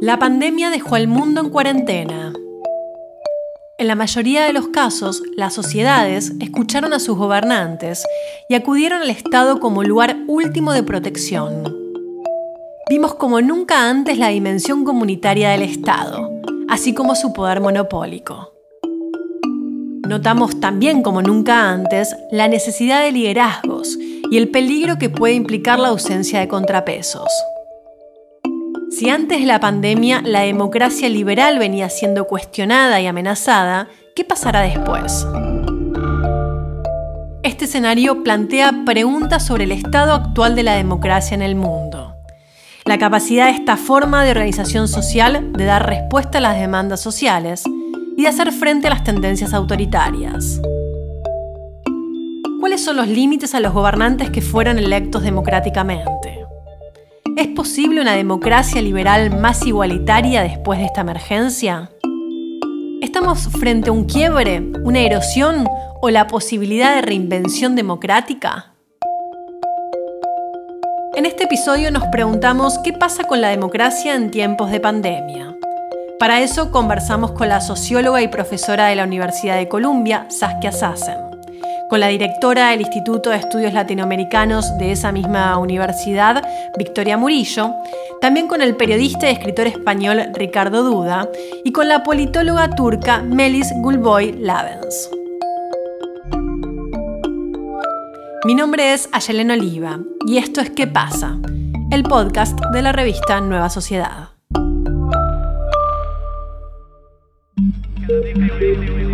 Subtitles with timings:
[0.00, 2.32] La pandemia dejó al mundo en cuarentena.
[3.78, 8.04] En la mayoría de los casos, las sociedades escucharon a sus gobernantes
[8.48, 11.76] y acudieron al Estado como lugar último de protección.
[12.88, 16.30] Vimos como nunca antes la dimensión comunitaria del Estado,
[16.68, 18.52] así como su poder monopólico.
[20.06, 23.98] Notamos también como nunca antes la necesidad de liderazgos
[24.30, 27.28] y el peligro que puede implicar la ausencia de contrapesos.
[28.98, 34.62] Si antes de la pandemia la democracia liberal venía siendo cuestionada y amenazada, ¿qué pasará
[34.62, 35.24] después?
[37.44, 42.16] Este escenario plantea preguntas sobre el estado actual de la democracia en el mundo.
[42.86, 47.62] La capacidad de esta forma de organización social de dar respuesta a las demandas sociales
[48.16, 50.60] y de hacer frente a las tendencias autoritarias.
[52.58, 56.17] ¿Cuáles son los límites a los gobernantes que fueron electos democráticamente?
[57.38, 61.88] ¿Es posible una democracia liberal más igualitaria después de esta emergencia?
[63.00, 65.64] ¿Estamos frente a un quiebre, una erosión
[66.02, 68.72] o la posibilidad de reinvención democrática?
[71.14, 75.56] En este episodio nos preguntamos qué pasa con la democracia en tiempos de pandemia.
[76.18, 81.27] Para eso conversamos con la socióloga y profesora de la Universidad de Columbia, Saskia Sassen
[81.88, 86.46] con la directora del Instituto de Estudios Latinoamericanos de esa misma universidad,
[86.78, 87.72] Victoria Murillo,
[88.20, 91.28] también con el periodista y escritor español Ricardo Duda
[91.64, 95.10] y con la politóloga turca Melis Gulboy Lavens.
[98.44, 101.38] Mi nombre es Ayelen Oliva y esto es ¿Qué pasa?
[101.90, 104.30] El podcast de la revista Nueva Sociedad.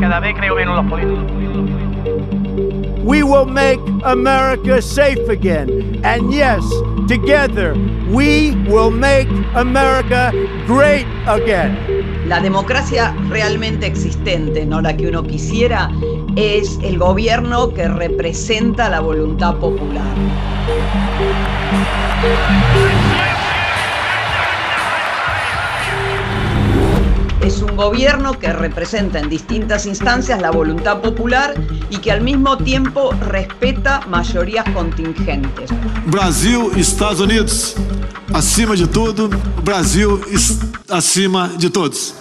[0.01, 1.84] Cada vez creo menos los políticos.
[3.05, 6.01] We will make America safe again.
[6.05, 6.65] And yes,
[7.07, 7.75] together,
[8.09, 10.33] we will make America
[10.67, 11.77] great again.
[12.27, 15.91] La democracia realmente existente, no la que uno quisiera,
[16.37, 20.15] es el gobierno que representa la voluntad popular
[27.75, 31.55] un gobierno que representa en distintas instancias la voluntad popular
[31.91, 35.71] y que al mismo tiempo respeta mayorías contingentes.
[36.07, 37.75] Brasil Estados Unidos,
[38.33, 39.29] acima de todo,
[39.65, 40.21] Brasil
[40.89, 42.15] acima de todos.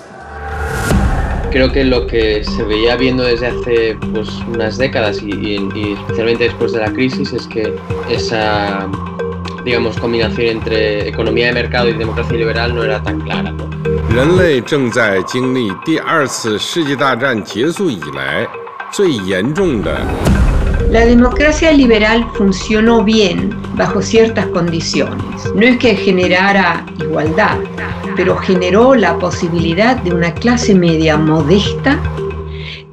[1.52, 6.46] Creo que lo que se veía viendo desde hace pues, unas décadas y, y especialmente
[6.46, 7.72] después de la crisis es que
[8.09, 8.90] esa
[9.64, 13.52] digamos, combinación entre economía de mercado y democracia liberal no era tan clara.
[13.52, 13.70] ¿no?
[20.91, 25.52] La democracia liberal funcionó bien bajo ciertas condiciones.
[25.56, 27.57] No es que generara igualdad,
[28.16, 32.00] pero generó la posibilidad de una clase media modesta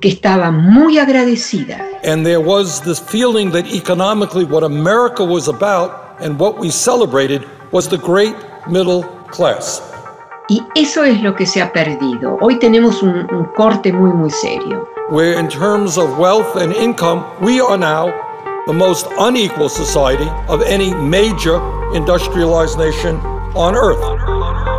[0.01, 1.87] que estaba muy agradecida.
[2.03, 7.45] And there was this feeling that economically what America was about and what we celebrated
[7.73, 8.35] was the great
[8.67, 9.90] middle class.
[10.51, 12.37] Y eso es lo que se ha perdido.
[12.41, 14.85] Hoy tenemos un, un corte muy, muy serio.
[15.09, 18.13] Where in terms of wealth and income, we are now
[18.67, 21.61] the most unequal society of any major
[21.95, 23.21] industrialized nation
[23.55, 24.03] on earth.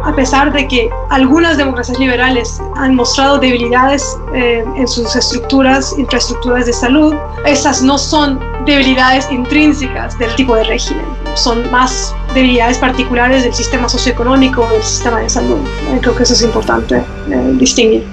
[0.03, 4.03] A pesar de que algunas democracias liberales han mostrado debilidades
[4.33, 7.15] eh, en sus estructuras, infraestructuras de salud,
[7.45, 11.05] esas no son debilidades intrínsecas del tipo de régimen,
[11.35, 15.59] son más debilidades particulares del sistema socioeconómico del sistema de salud.
[16.02, 18.03] Creo que eso es importante eh, distinguir.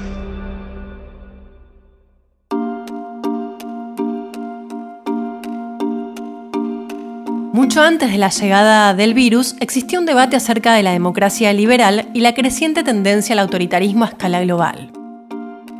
[7.53, 12.09] Mucho antes de la llegada del virus, existía un debate acerca de la democracia liberal
[12.15, 14.91] y la creciente tendencia al autoritarismo a escala global.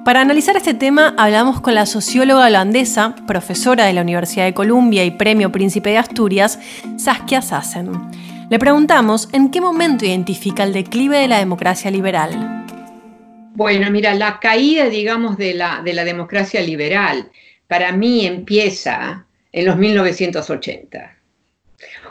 [0.05, 5.05] Para analizar este tema hablamos con la socióloga holandesa, profesora de la Universidad de Columbia
[5.05, 6.59] y Premio Príncipe de Asturias,
[6.97, 7.91] Saskia Sassen.
[8.51, 12.65] Le preguntamos en qué momento identifica el declive de la democracia liberal.
[13.55, 17.31] Bueno, mira, la caída, digamos, de la, de la democracia liberal
[17.67, 21.19] para mí empieza en los 1980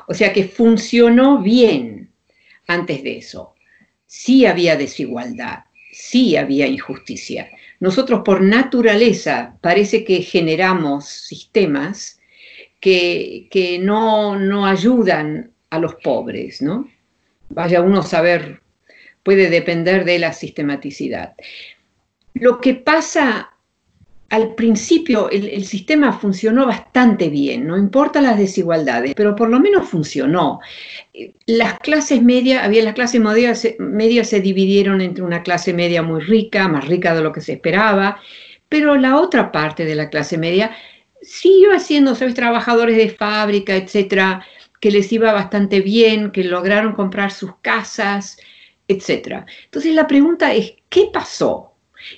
[0.07, 2.09] o sea que funcionó bien
[2.67, 3.53] antes de eso.
[4.05, 7.49] Sí había desigualdad, sí había injusticia.
[7.79, 12.19] Nosotros por naturaleza parece que generamos sistemas
[12.79, 16.87] que, no, no ayudan a los pobres, ¿no?
[17.49, 18.61] Vaya uno a saber,
[19.23, 21.35] puede depender de la sistematicidad.
[22.33, 23.51] Lo que pasa
[24.29, 29.87] al principio el, sistema funcionó bastante bien, no importa las desigualdades, pero por lo menos
[29.87, 30.59] funcionó.
[31.45, 36.67] Las clases medias, había las clases medias se dividieron entre una clase media muy rica,
[36.67, 38.19] más rica de lo que se esperaba,
[38.67, 40.75] pero la otra parte de la clase media
[41.21, 42.33] siguió haciendo, ¿sabes?
[42.33, 44.45] Trabajadores de fábrica, etcétera,
[44.79, 48.37] que les iba bastante bien, que lograron comprar sus casas,
[48.87, 49.45] etcétera.
[49.65, 51.73] Entonces la pregunta es, ¿qué pasó?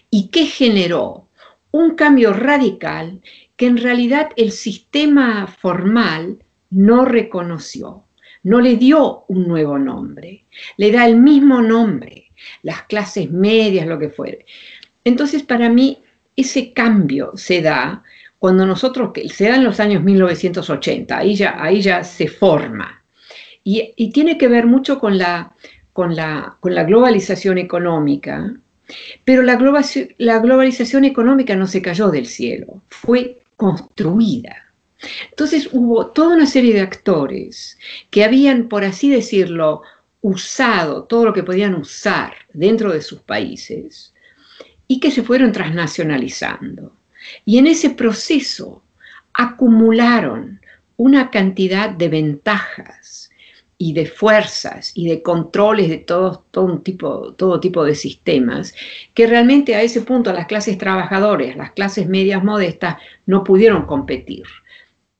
[0.09, 1.29] ¿Y qué generó?
[1.71, 3.21] un cambio radical
[3.55, 6.39] que en realidad el sistema formal
[6.69, 8.05] no reconoció,
[8.43, 10.45] no le dio un nuevo nombre,
[10.77, 12.31] le da el mismo nombre,
[12.63, 14.45] las clases medias, lo que fuere.
[15.03, 15.99] Entonces, para mí,
[16.35, 18.03] ese cambio se da
[18.39, 23.03] cuando nosotros, que se da en los años 1980, ahí ya, se forma.
[23.63, 25.53] Y, tiene que ver mucho con la
[26.61, 28.55] globalización económica,
[29.23, 34.73] pero la, globalización económica no se cayó del cielo, fue construida.
[35.29, 37.77] Entonces hubo toda una serie de actores
[38.09, 39.83] que habían, por así decirlo,
[40.21, 44.13] usado todo lo que podían usar dentro de sus países
[44.87, 46.93] y que se fueron transnacionalizando.
[47.45, 48.83] Y en ese proceso
[49.33, 50.61] acumularon
[50.97, 53.29] una cantidad de ventajas
[53.77, 58.75] y de fuerzas y de controles de todo, todo, tipo, todo tipo de sistemas,
[59.13, 64.43] que realmente a ese punto las clases trabajadoras, las clases medias modestas, no pudieron competir.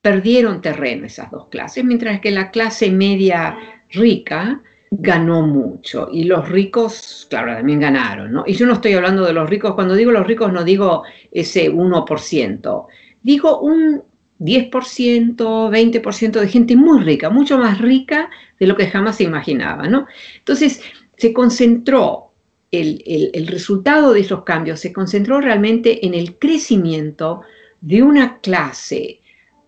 [0.02, 3.56] Perdieron terreno esas dos clases, mientras que la clase media
[3.90, 4.60] rica
[4.90, 8.44] ganó mucho y los ricos, claro, también ganaron, ¿no?
[8.46, 11.70] Y yo no estoy hablando de los ricos, cuando digo los ricos no digo ese
[11.72, 12.86] 1%,
[13.22, 14.02] digo un
[14.40, 19.86] 10%, 20% de gente muy rica, mucho más rica de lo que jamás se imaginaba,
[19.86, 20.06] ¿no?
[20.38, 20.82] Entonces,
[21.16, 22.32] se concentró
[22.70, 23.02] el,
[23.34, 27.42] el, resultado de esos cambios, se concentró realmente en el crecimiento
[27.80, 29.20] de una clase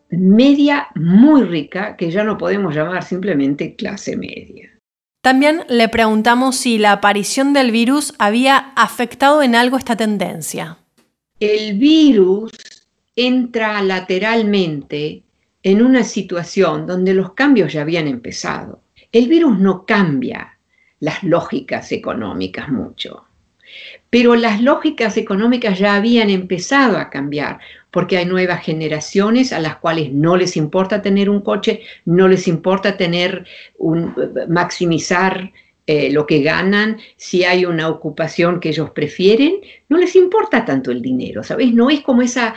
[0.08, 4.71] media muy rica que ya no podemos llamar simplemente clase media.
[5.22, 10.78] También le preguntamos si la aparición del virus había afectado en algo esta tendencia.
[11.38, 12.50] El virus
[13.14, 15.22] entra lateralmente
[15.62, 18.82] en una situación donde los cambios ya habían empezado.
[19.12, 20.58] El virus no cambia
[20.98, 23.24] las lógicas económicas mucho,
[24.10, 27.58] pero las lógicas económicas ya habían empezado a cambiar
[27.90, 32.48] porque hay nuevas generaciones a las cuales no les importa tener un coche, no les
[32.48, 33.46] importa tener
[33.78, 34.14] un
[34.48, 35.52] maximizar
[35.86, 39.56] eh, lo que ganan, si hay una ocupación que ellos prefieren,
[39.88, 41.74] no les importa tanto el dinero, ¿sabes?
[41.74, 42.54] No es como esa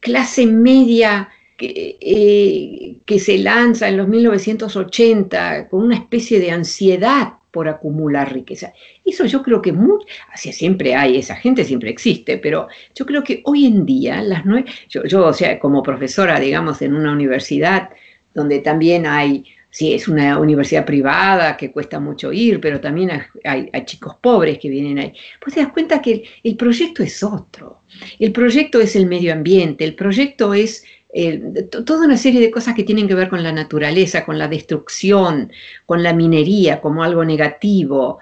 [0.00, 7.34] clase media que, eh, que, se lanza en los 1980 con una especie de ansiedad
[7.54, 8.72] por acumular riqueza.
[9.04, 12.66] Eso yo creo que muy, así siempre hay, esa gente siempre existe, pero
[12.96, 14.42] yo creo que hoy en día, las
[14.88, 17.90] yo, yo, o sea, como profesora, digamos, en una universidad
[18.34, 23.10] donde también hay sí, es una universidad privada que cuesta mucho ir, pero también
[23.44, 25.12] hay, chicos pobres que vienen ahí.
[25.40, 27.82] Pues te das cuenta que el, proyecto es otro.
[28.20, 30.84] El proyecto es el medio ambiente, el proyecto es
[31.16, 34.48] eh, toda una serie de cosas que tienen que ver con la naturaleza, con la
[34.48, 35.52] destrucción,
[35.86, 38.18] con la minería como algo negativo,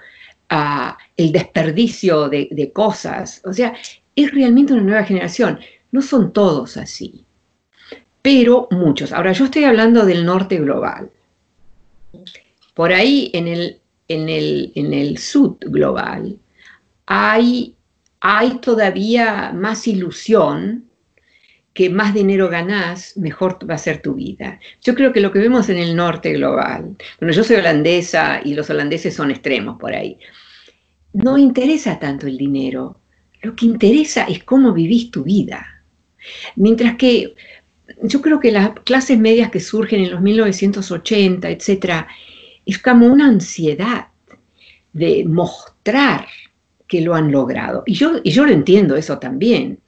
[1.17, 3.41] el desperdicio de, de cosas.
[3.45, 3.73] O sea,
[4.15, 5.59] es realmente una nueva generación.
[5.91, 7.25] No son todos así,
[8.21, 9.11] pero muchos.
[9.11, 11.09] Ahora, yo estoy hablando del norte global.
[12.75, 16.37] Por ahí en el, en el, en el sud global
[17.07, 17.75] hay,
[18.19, 20.85] hay todavía más ilusión
[21.73, 24.59] que más dinero ganás, mejor va a ser tu vida.
[24.81, 28.53] Yo creo que lo que vemos en el norte global, bueno, yo soy holandesa y
[28.53, 30.17] los holandeses son extremos por ahí,
[31.13, 32.99] no interesa tanto el dinero,
[33.41, 35.83] lo que interesa es cómo vivís tu vida.
[36.55, 37.35] Mientras que
[38.03, 42.07] yo creo que las clases medias que surgen en los 1980, etcétera,
[42.65, 44.07] es como una ansiedad
[44.93, 46.27] de mostrar
[46.87, 47.83] que lo han logrado.
[47.85, 49.79] Y yo, y yo lo entiendo eso también,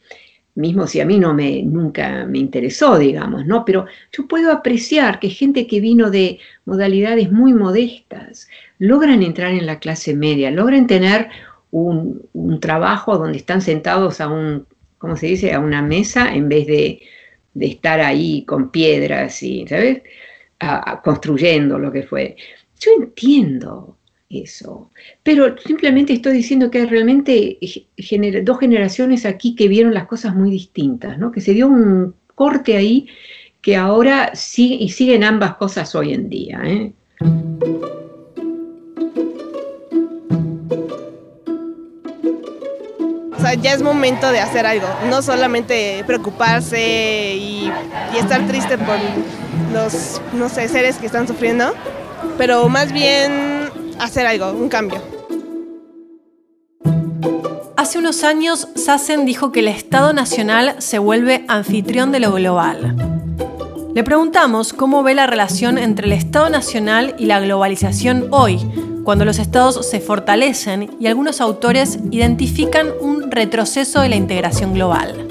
[0.56, 3.66] mismo si a mí no me, nunca me interesó, digamos, ¿no?
[3.66, 8.48] Pero yo puedo apreciar que gente que vino de modalidades muy modestas
[8.80, 11.30] logran entrar en la clase media, logran tener
[11.72, 12.22] un,
[12.62, 14.66] trabajo donde están sentados a un,
[14.98, 17.02] ¿cómo se dice?, a una mesa en vez de
[17.56, 20.04] de estar ahí con piedras y, ¿sabes?
[21.04, 22.36] construyendo lo que fue.
[22.80, 23.98] Yo entiendo
[24.30, 24.92] eso,
[25.24, 27.60] pero simplemente estoy diciendo que hay realmente
[28.44, 31.32] dos generaciones aquí que vieron las cosas muy distintas, ¿no?
[31.32, 33.08] Que se dio un corte ahí
[33.62, 36.62] que ahora sí y siguen ambas cosas hoy en día.
[36.66, 36.94] ¿eh?
[43.62, 47.72] ya es momento de hacer algo, no solamente preocuparse y,
[48.14, 48.98] y estar triste por
[49.74, 51.74] los, no sé, seres que están sufriendo,
[52.38, 53.55] pero más bien
[54.00, 55.02] hacer algo, un cambio.
[57.78, 62.96] Hace unos años, Sassen dijo que el Estado Nacional se vuelve anfitrión de lo global.
[63.94, 68.58] Le preguntamos cómo ve la relación entre el Estado Nacional y la globalización hoy,
[69.04, 75.28] cuando los estados se fortalecen y algunos autores identifican un retroceso de la integración global.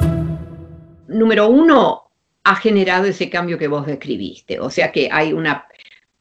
[1.08, 2.04] Número uno,
[2.44, 5.66] ha generado ese cambio que vos describiste, o sea que hay, una,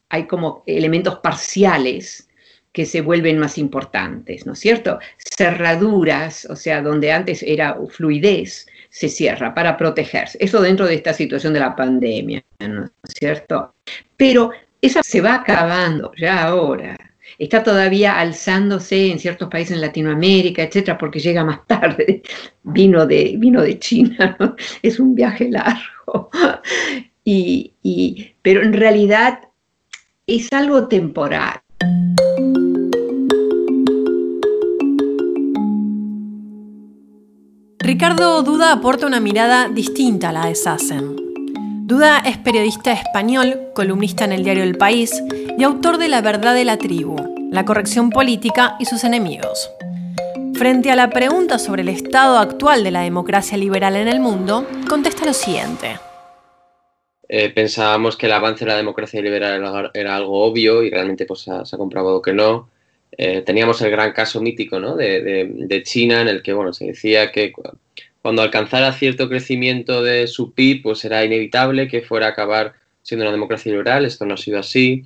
[0.09, 2.27] hay como elementos parciales
[2.73, 4.99] que se vuelven más importantes, ¿no es cierto?
[5.37, 10.37] Cerraduras, o sea, donde antes era fluidez, se cierra para protegerse.
[10.41, 13.75] Eso dentro de esta situación de la pandemia, ¿no es cierto?
[14.17, 14.51] Pero
[14.81, 16.97] esa se va acabando ya ahora.
[17.37, 22.23] Está todavía alzándose en ciertos países en Latinoamérica, etcétera, porque llega más tarde.
[22.63, 24.55] Vino de, vino de China, ¿no?
[24.81, 26.29] es un viaje largo.
[27.25, 29.39] Y, y, pero en realidad
[30.27, 31.62] es algo temporal.
[37.93, 41.15] Ricardo Duda aporta una mirada distinta a la de Sassen.
[41.85, 45.21] Duda es periodista español, columnista en el diario El País
[45.59, 47.15] y autor de La verdad de la tribu,
[47.51, 49.69] la corrección política y sus enemigos.
[50.55, 54.65] Frente a la pregunta sobre el estado actual de la democracia liberal en el mundo,
[54.89, 55.99] contesta lo siguiente.
[57.29, 61.41] Eh, pensábamos que el avance de la democracia liberal era, algo obvio y realmente pues,
[61.41, 62.72] se ha comprobado que no.
[63.17, 64.95] Eh, teníamos el gran caso mítico ¿no?
[64.95, 67.53] de, China en el que bueno, se decía que
[68.21, 73.25] cuando alcanzara cierto crecimiento de su PIB, pues era inevitable que fuera a acabar siendo
[73.25, 74.05] una democracia liberal.
[74.05, 75.05] Esto no ha sido así.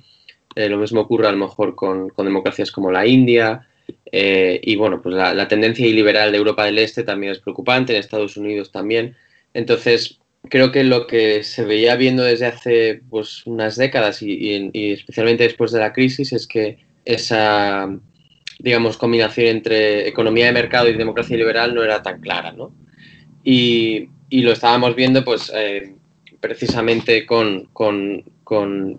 [0.54, 3.66] Eh, lo mismo ocurre a lo mejor con, democracias como la India.
[4.12, 7.98] Eh, y bueno, pues la, tendencia iliberal de Europa del Este también es preocupante, en
[8.00, 9.16] Estados Unidos también.
[9.52, 15.44] Entonces, creo que lo que se veía viendo desde hace pues, unas décadas y especialmente
[15.44, 17.88] después de la crisis es que esa,
[18.58, 22.70] digamos, combinación entre economía de mercado y democracia liberal no era tan clara, ¿no?
[23.42, 25.94] Y, lo estábamos viendo, pues, eh,
[26.38, 28.24] precisamente con,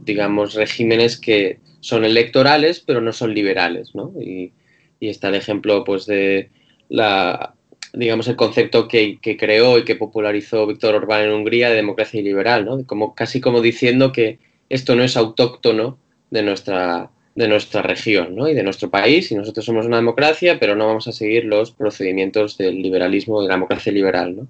[0.03, 4.11] digamos, regímenes que son electorales, pero no son liberales, ¿no?
[4.19, 4.53] Y,
[4.99, 6.49] está el ejemplo, pues, de
[6.89, 7.53] la,
[7.93, 12.65] digamos, el concepto que, creó y que popularizó Víctor Orbán en Hungría de democracia liberal,
[12.65, 12.83] ¿no?
[12.87, 14.39] Como, casi como diciendo que
[14.69, 15.99] esto no es autóctono
[16.31, 18.49] de nuestra de nuestra región ¿no?
[18.49, 21.71] y de nuestro país y nosotros somos una democracia, pero no vamos a seguir los
[21.71, 24.35] procedimientos del liberalismo, de la democracia liberal.
[24.35, 24.47] ¿no?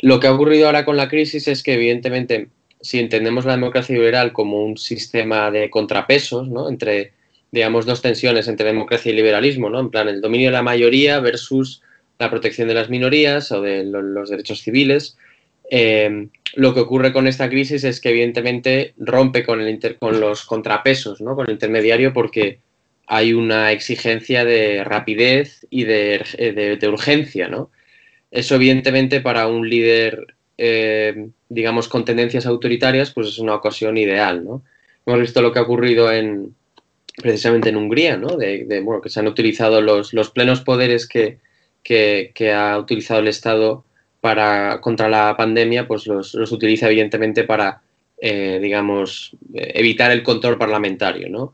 [0.00, 2.48] Lo que ha ocurrido ahora con la crisis es que evidentemente
[2.80, 6.70] si entendemos la democracia liberal como un sistema de contrapesos ¿no?
[6.70, 7.12] entre
[7.52, 9.78] digamos dos tensiones entre democracia y liberalismo, ¿no?
[9.78, 11.82] en plan el dominio de la mayoría versus
[12.18, 15.18] la protección de las minorías o de los derechos civiles,
[15.70, 20.44] eh, lo que ocurre con esta crisis es que evidentemente rompe con, el con los
[20.44, 21.34] contrapesos, ¿no?
[21.34, 22.60] con el intermediario, porque
[23.06, 27.48] hay una exigencia de rapidez y de, urgencia.
[27.48, 27.70] ¿no?
[28.30, 34.44] Eso evidentemente para un líder, eh, digamos, con tendencias autoritarias, pues es una ocasión ideal.
[34.44, 34.62] ¿no?
[35.06, 36.54] Hemos visto lo que ha ocurrido en,
[37.20, 38.36] precisamente en Hungría, ¿no?
[38.36, 38.66] de,
[39.02, 43.84] que se han utilizado los, plenos poderes que ha utilizado el Estado
[44.24, 47.82] para, contra la pandemia, pues los, utiliza evidentemente para,
[48.16, 51.52] eh, digamos, evitar el control parlamentario, ¿no?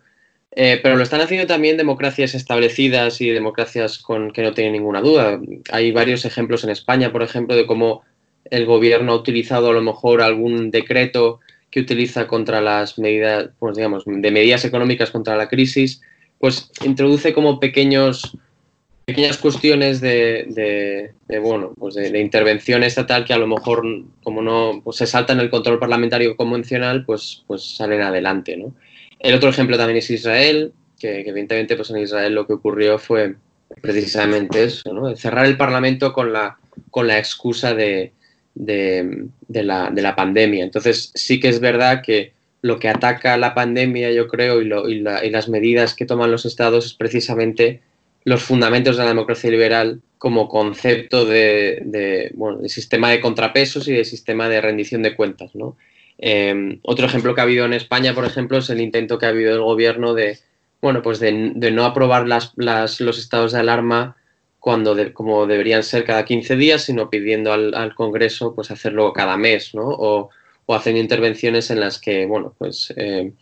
[0.52, 5.00] Eh, pero lo están haciendo también democracias establecidas y democracias con que no tienen ninguna
[5.00, 5.40] duda.
[5.72, 8.02] Hay varios ejemplos en España, por ejemplo, de cómo
[8.44, 11.40] el gobierno ha utilizado a lo mejor algún decreto
[11.72, 16.02] que utiliza contra las medidas, pues digamos, de medidas económicas contra la crisis,
[16.38, 18.36] pues introduce como pequeños
[19.10, 21.10] pequeñas cuestiones de,
[21.42, 23.84] bueno, pues de, intervención estatal que a lo mejor,
[24.22, 28.56] como no pues se saltan el control parlamentario convencional, pues, pues salen adelante.
[28.56, 28.72] ¿no?
[29.18, 33.34] El otro ejemplo también es Israel, que, evidentemente pues en Israel lo que ocurrió fue
[33.80, 35.16] precisamente eso, ¿no?
[35.16, 36.58] cerrar el Parlamento con la,
[36.92, 38.12] con la excusa de,
[38.54, 40.62] de, la, de, la, pandemia.
[40.62, 44.88] Entonces sí que es verdad que lo que ataca la pandemia, yo creo, y, lo,
[44.88, 47.80] y, y las medidas que toman los estados es precisamente
[48.24, 52.32] los fundamentos de la democracia liberal como concepto de,
[52.66, 55.52] sistema de contrapesos y de sistema de rendición de cuentas.
[56.18, 59.30] Eh, otro ejemplo que ha habido en España, por ejemplo, es el intento que ha
[59.30, 60.38] habido del gobierno de,
[60.82, 64.16] bueno, pues de, no aprobar las, los estados de alarma
[64.58, 69.70] cuando como deberían ser cada 15 días, sino pidiendo al, Congreso pues hacerlo cada mes,
[69.74, 70.28] O,
[70.68, 73.32] haciendo intervenciones en las que, bueno, pues eh,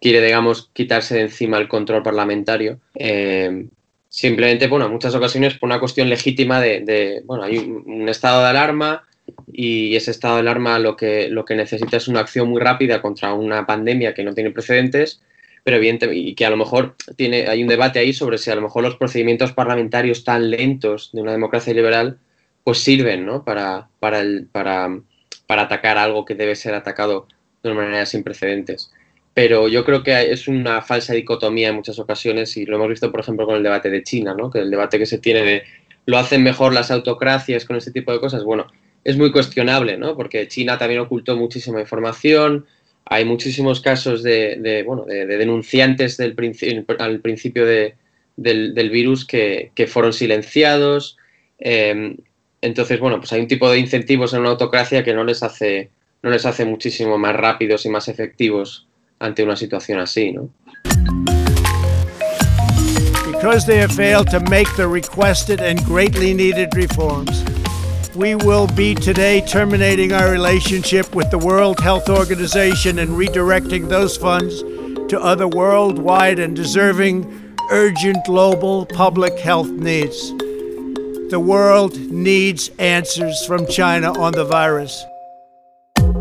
[0.00, 2.78] quiere, digamos, quitarse de encima el control parlamentario.
[2.94, 3.66] Eh,
[4.08, 8.48] simplemente, bueno, en muchas ocasiones por una cuestión legítima de, bueno, hay un, estado de
[8.48, 9.04] alarma
[9.52, 13.02] y ese estado de alarma lo que, lo que necesita es una acción muy rápida
[13.02, 15.20] contra una pandemia que no tiene precedentes,
[15.62, 18.54] pero evidentemente, y que a lo mejor tiene, hay un debate ahí sobre si a
[18.54, 22.18] lo mejor los procedimientos parlamentarios tan lentos de una democracia liberal
[22.64, 23.44] pues sirven, ¿no?
[23.44, 25.00] Para, para, el, para,
[25.46, 27.26] para atacar algo que debe ser atacado
[27.62, 28.90] de una manera sin precedentes
[29.38, 33.12] pero yo creo que es una falsa dicotomía en muchas ocasiones y lo hemos visto,
[33.12, 34.50] por ejemplo, con el debate de China, ¿no?
[34.50, 35.62] que el debate que se tiene de
[36.06, 38.66] lo hacen mejor las autocracias con este tipo de cosas, bueno,
[39.04, 40.16] es muy cuestionable, ¿no?
[40.16, 42.66] porque China también ocultó muchísima información,
[43.04, 46.34] hay muchísimos casos de, bueno, de, denunciantes del
[46.98, 47.94] al principio de,
[48.34, 51.16] del, virus que, fueron silenciados.
[51.60, 52.16] Em,
[52.60, 55.90] entonces, bueno, pues hay un tipo de incentivos en una autocracia que no les hace,
[56.24, 58.87] no les hace muchísimo más rápidos y más efectivos
[59.20, 60.50] ante una situación así, ¿no?
[63.32, 67.44] Because they have failed to make the requested and greatly needed reforms,
[68.16, 74.16] we will be today terminating our relationship with the World Health Organization and redirecting those
[74.16, 74.62] funds
[75.08, 80.30] to other worldwide and deserving urgent global public health needs.
[81.30, 85.04] The world needs answers from China on the virus.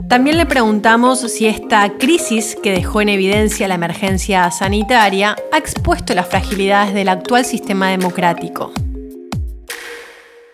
[0.10, 6.14] También le preguntamos si esta crisis que dejó en evidencia la emergencia sanitaria ha expuesto
[6.14, 8.72] las fragilidades del actual sistema democrático.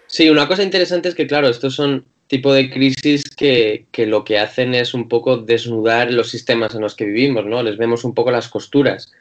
[0.08, 4.40] Sí, una cosa interesante es que, claro, estos son tipo de crisis que, lo que
[4.40, 7.62] hacen es un poco desnudar los sistemas en los que vivimos, ¿no?
[7.62, 9.12] Les vemos un poco las costuras.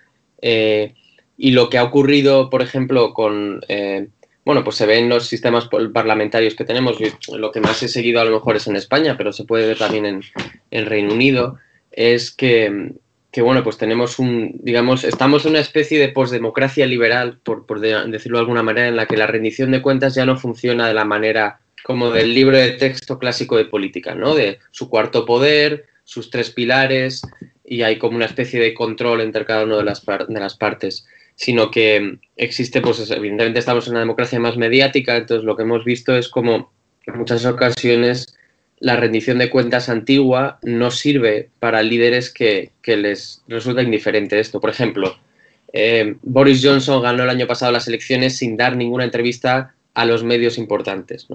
[0.40, 0.94] Eh,
[1.36, 4.08] y lo que ha ocurrido, por ejemplo, con eh,
[4.44, 8.20] bueno, pues se ve en los sistemas parlamentarios que tenemos, lo que más he seguido
[8.20, 10.22] a lo mejor es en España, pero se puede ver también en,
[10.70, 11.58] el Reino Unido,
[11.92, 12.92] es que,
[13.36, 18.38] bueno, pues tenemos un, digamos, estamos en una especie de posdemocracia liberal, por, por decirlo
[18.38, 21.04] de alguna manera, en la que la rendición de cuentas ya no funciona de la
[21.04, 24.34] manera como del libro de texto clásico de política, ¿no?
[24.34, 27.22] De su cuarto poder, sus tres pilares,
[27.64, 31.06] y hay como una especie de control entre cada una de las, de las partes
[31.42, 35.84] sino que existe, pues evidentemente estamos en una democracia más mediática, entonces lo que hemos
[35.84, 36.70] visto es como
[37.04, 38.38] en muchas ocasiones
[38.78, 44.60] la rendición de cuentas antigua no sirve para líderes que, les resulta indiferente esto.
[44.60, 45.18] Por ejemplo,
[45.72, 50.22] eh, Boris Johnson ganó el año pasado las elecciones sin dar ninguna entrevista a los
[50.22, 51.26] medios importantes.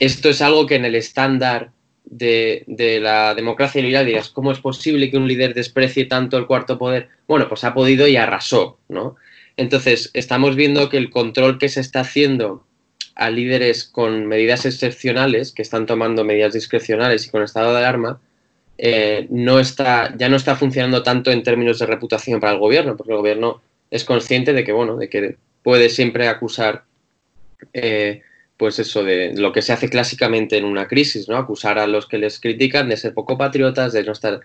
[0.00, 1.70] Esto es algo que en el estándar
[2.04, 2.64] de,
[3.00, 7.08] la democracia liberal dirías, ¿cómo es posible que un líder desprecie tanto el cuarto poder?
[7.26, 9.16] Bueno, pues ha podido y arrasó, ¿no?
[9.56, 12.66] Entonces, estamos viendo que el control que se está haciendo
[13.14, 18.20] a líderes con medidas excepcionales, que están tomando medidas discrecionales y con estado de alarma,
[18.76, 22.96] eh, no está, ya no está funcionando tanto en términos de reputación para el gobierno,
[22.96, 26.84] porque el gobierno es consciente de que, bueno, de que puede siempre acusar
[27.72, 28.22] eh,
[28.56, 31.36] pues eso, de lo que se hace clásicamente en una crisis, ¿no?
[31.36, 34.40] Acusar a los que les critican de ser poco patriotas, de no estar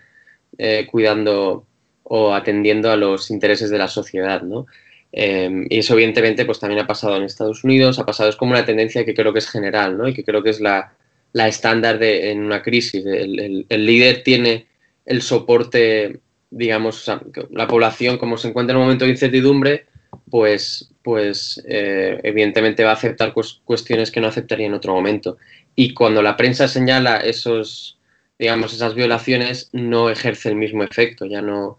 [0.58, 1.64] eh, cuidando
[2.02, 4.66] o atendiendo a los intereses de la sociedad, ¿no?
[5.12, 8.52] Em, y eso evidentemente pues también ha pasado en Estados Unidos, ha pasado, es como
[8.52, 10.08] una tendencia que creo que es general, ¿no?
[10.08, 10.92] Y que creo que es la,
[11.34, 13.04] estándar de, en una crisis.
[13.06, 14.66] El, líder tiene
[15.06, 16.20] el soporte,
[16.50, 17.10] digamos,
[17.50, 19.86] la población como se encuentra en un momento de incertidumbre,
[20.30, 25.38] pues, pues eh, evidentemente va a aceptar cuestiones que no aceptaría en otro momento.
[25.74, 27.98] Y cuando la prensa señala esos,
[28.38, 31.78] digamos, esas violaciones, no ejerce el mismo efecto, ya no.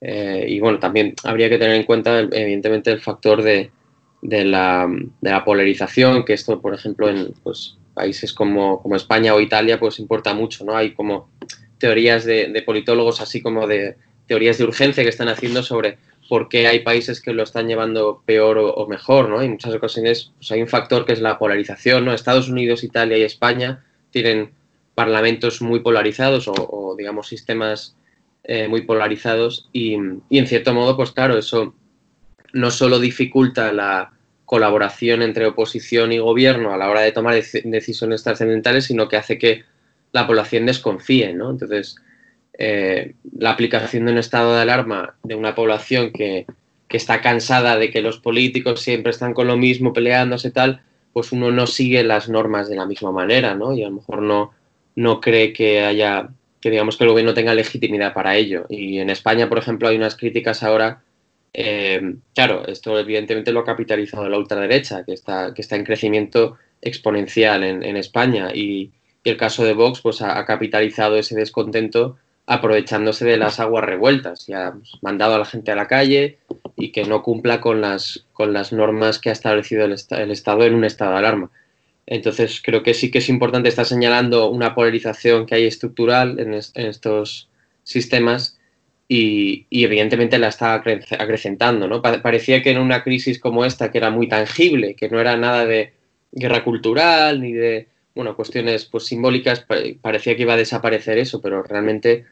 [0.00, 3.70] Eh, y bueno, también habría que tener en cuenta, evidentemente, el factor de,
[4.22, 4.88] de, la,
[5.20, 9.78] de la, polarización, que esto, por ejemplo, en pues, países como, como, España o Italia,
[9.78, 10.76] pues importa mucho, ¿no?
[10.76, 11.30] Hay como
[11.78, 16.66] teorías de, de politólogos, así como de teorías de urgencia que están haciendo sobre porque
[16.66, 19.42] hay países que lo están llevando peor o, mejor, ¿no?
[19.42, 22.12] Y en muchas ocasiones pues hay un factor que es la polarización, ¿no?
[22.12, 24.50] Estados Unidos, Italia y España tienen
[24.94, 27.96] parlamentos muy polarizados o, digamos, sistemas
[28.44, 31.74] eh, muy polarizados y, en cierto modo, pues claro, eso
[32.52, 34.12] no solo dificulta la
[34.44, 39.38] colaboración entre oposición y gobierno a la hora de tomar decisiones trascendentales, sino que hace
[39.38, 39.64] que
[40.12, 41.50] la población desconfíe, ¿no?
[41.50, 41.96] Entonces,
[42.58, 46.46] eh, la aplicación de un estado de alarma de una población que,
[46.88, 50.80] está cansada de que los políticos siempre están con lo mismo, peleándose tal,
[51.12, 53.74] pues uno no sigue las normas de la misma manera, ¿no?
[53.74, 54.52] Y a lo mejor no,
[54.94, 58.64] no cree que haya, que digamos que el gobierno tenga legitimidad para ello.
[58.70, 61.02] Y en España, por ejemplo, hay unas críticas ahora,
[61.52, 66.56] eh, claro, esto evidentemente lo ha capitalizado la ultraderecha, que está, que está en crecimiento
[66.80, 68.54] exponencial en, España.
[68.54, 68.90] Y,
[69.22, 72.16] el caso de Vox, pues ha capitalizado ese descontento
[72.46, 76.38] aprovechándose de las aguas revueltas y ha mandado a la gente a la calle
[76.76, 80.74] y que no cumpla con las, con las normas que ha establecido el, Estado en
[80.74, 81.50] un estado de alarma.
[82.06, 86.54] Entonces, creo que sí que es importante estar señalando una polarización que hay estructural en,
[86.54, 87.48] estos
[87.82, 88.58] sistemas
[89.08, 91.88] y, evidentemente la está acrecentando.
[91.88, 92.00] ¿no?
[92.00, 95.66] Parecía que en una crisis como esta, que era muy tangible, que no era nada
[95.66, 95.94] de
[96.30, 99.66] guerra cultural ni de bueno, cuestiones pues, simbólicas,
[100.00, 102.24] parecía que iba a desaparecer eso, pero realmente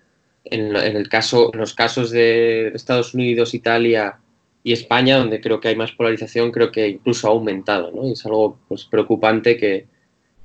[0.45, 4.19] en, el caso, en los casos de Estados Unidos, Italia,
[4.67, 8.09] y España, donde creo que hay más polarización, creo que incluso ha aumentado, ¿no?
[8.09, 9.87] Y es algo pues, preocupante que,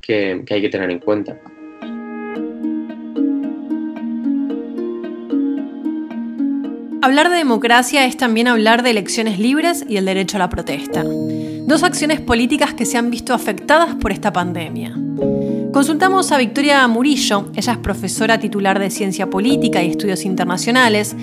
[0.01, 1.39] que, hay que tener en cuenta.
[7.01, 11.05] Hablar de democracia es también hablar de elecciones libres y el derecho a la protesta.
[11.69, 14.97] Dos acciones políticas que se han visto afectadas por esta pandemia.
[15.71, 21.15] Consultamos a Victoria Murillo, ella es profesora titular de Ciencia Política y Estudios Internacionales,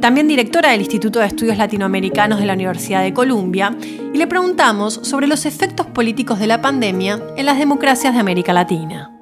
[0.00, 3.76] también directora del Instituto de Estudios Latinoamericanos de la Universidad de Columbia,
[4.12, 8.52] y le preguntamos sobre los efectos políticos de la pandemia en las democracias de América
[8.52, 9.16] Latina.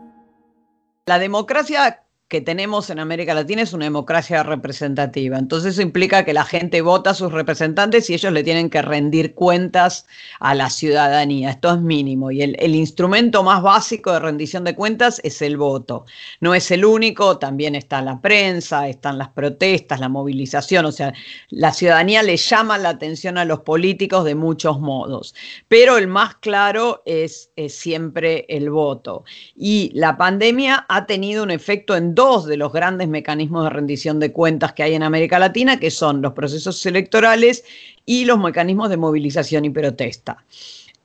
[1.05, 5.37] La democracia que tenemos en América Latina es una democracia representativa.
[5.37, 8.83] Entonces eso implica que la gente vota a sus representantes y ellos le tienen que
[8.83, 10.07] rendir cuentas
[10.38, 11.51] a la ciudadanía.
[11.51, 12.31] Esto es mínimo.
[12.31, 16.05] Y el, instrumento más básico de rendición de cuentas es el voto.
[16.38, 20.87] No es el único, también está la prensa, están las protestas, la movilización.
[20.87, 21.12] O sea,
[21.49, 25.35] la ciudadanía le llama la atención a los políticos de muchos modos.
[25.66, 29.25] Pero el más claro es, es siempre el voto.
[29.57, 34.20] Y la pandemia ha tenido un efecto en dos de los grandes mecanismos de rendición
[34.20, 37.64] de cuentas que hay en América Latina, que son los procesos electorales
[38.04, 40.44] y los mecanismos de movilización y protesta.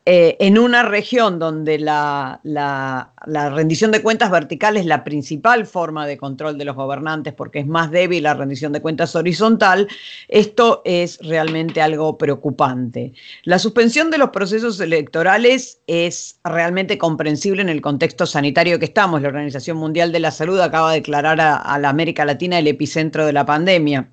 [0.08, 2.40] Eh, en una región donde la,
[3.26, 7.66] rendición de cuentas vertical es la principal forma de control de los gobernantes porque es
[7.66, 9.88] más débil la rendición de cuentas horizontal,
[10.28, 13.14] esto es realmente algo preocupante.
[13.46, 19.24] La suspensión de los procesos electorales es realmente comprensible en el contexto sanitario que estamos.
[19.24, 23.26] La Organización Mundial de la Salud acaba de declarar a la América Latina el epicentro
[23.26, 24.08] de la pandemia.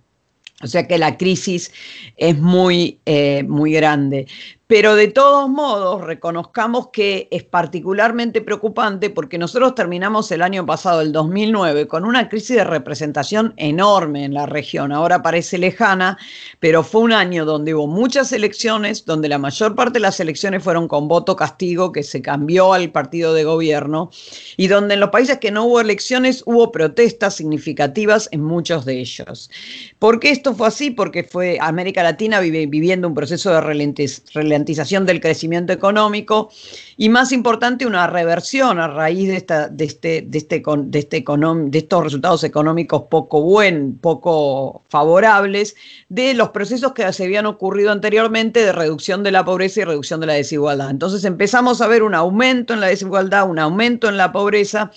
[0.63, 1.73] O sea que la crisis
[2.17, 4.27] es muy, eh, muy grande.
[4.73, 11.03] Pero de todos modos, reconozcamos que es particularmente preocupante porque nosotros terminamos el año pasado,
[11.03, 14.91] el 2009, con una crisis de representación enorme en la región.
[14.91, 16.17] Ahora parece lejana,
[16.59, 20.63] pero fue un año donde hubo muchas elecciones, donde la mayor parte de las elecciones
[20.63, 24.09] fueron con voto castigo, que se cambió al partido de gobierno,
[24.57, 29.01] y donde en los países que no hubo elecciones hubo protestas significativas en muchos de
[29.01, 29.51] ellos.
[29.99, 30.91] ¿Por qué esto fue así?
[30.91, 36.51] Porque fue América Latina viviendo un proceso de ralentización del crecimiento económico
[36.97, 41.25] y más importante una reversión a raíz de, esta, de, este, de, este, de, este
[41.25, 45.75] de estos resultados económicos poco buen, poco favorables,
[46.09, 50.21] de los procesos que se habían ocurrido anteriormente de reducción de la pobreza y reducción
[50.21, 50.91] de la desigualdad.
[50.91, 54.91] Entonces empezamos a ver un aumento en la desigualdad, un aumento en la pobreza.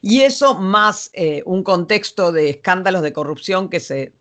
[0.00, 4.12] Y eso más eh, un contexto de escándalos de corrupción que se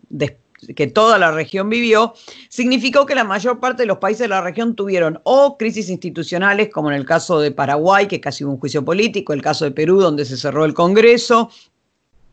[0.75, 2.13] que toda la región vivió,
[2.49, 6.69] significó que la mayor parte de los países de la región tuvieron o crisis institucionales,
[6.69, 9.71] como en el caso de Paraguay, que casi hubo un juicio político, el caso de
[9.71, 11.49] Perú, donde se cerró el Congreso,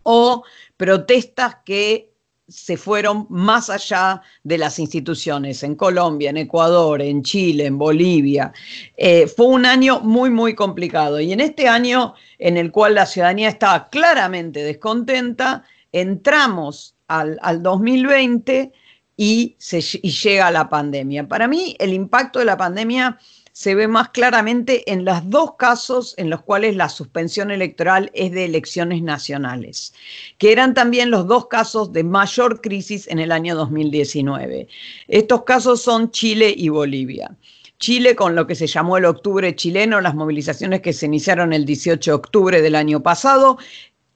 [0.02, 0.44] o
[0.76, 2.14] protestas que
[2.46, 8.52] se fueron más allá de las instituciones, en Colombia, en Ecuador, en Chile, en Bolivia.
[8.96, 11.20] Eh, fue un año muy, muy complicado.
[11.20, 18.72] Y en este año en el cual la ciudadanía estaba claramente descontenta, entramos al, 2020
[19.16, 21.28] y, se, llega la pandemia.
[21.28, 23.18] Para mí, el impacto de la pandemia
[23.52, 28.32] se ve más claramente en los dos casos en los cuales la suspensión electoral es
[28.32, 29.94] de elecciones nacionales,
[30.38, 34.66] que eran también los dos casos de mayor crisis en el año 2019.
[35.06, 37.36] Estos casos son Chile y Bolivia.
[37.78, 41.64] Chile con lo que se llamó el octubre chileno, las movilizaciones que se iniciaron el
[41.64, 43.58] 18 de octubre del año pasado,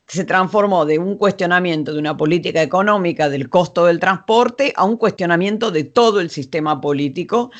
[0.09, 4.97] se transformó de un cuestionamiento de una política económica del costo del transporte a un
[4.97, 7.51] cuestionamiento de todo el sistema político,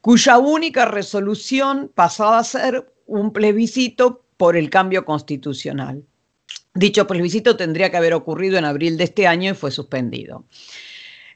[0.00, 6.04] cuya única resolución pasaba a ser un plebiscito por el cambio constitucional.
[6.74, 10.44] Dicho plebiscito tendría que haber ocurrido en abril de este año y fue suspendido.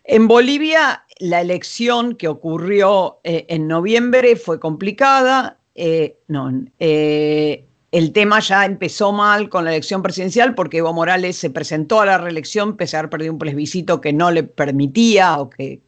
[0.05, 5.59] En Bolivia, la elección que ocurrió eh, en noviembre fue complicada.
[5.75, 11.37] Eh, no, eh, el tema ya empezó mal con la elección presidencial porque Evo Morales
[11.37, 15.39] se presentó a la reelección pese a haber perdido un plebiscito que no le permitía
[15.41, 15.83] o que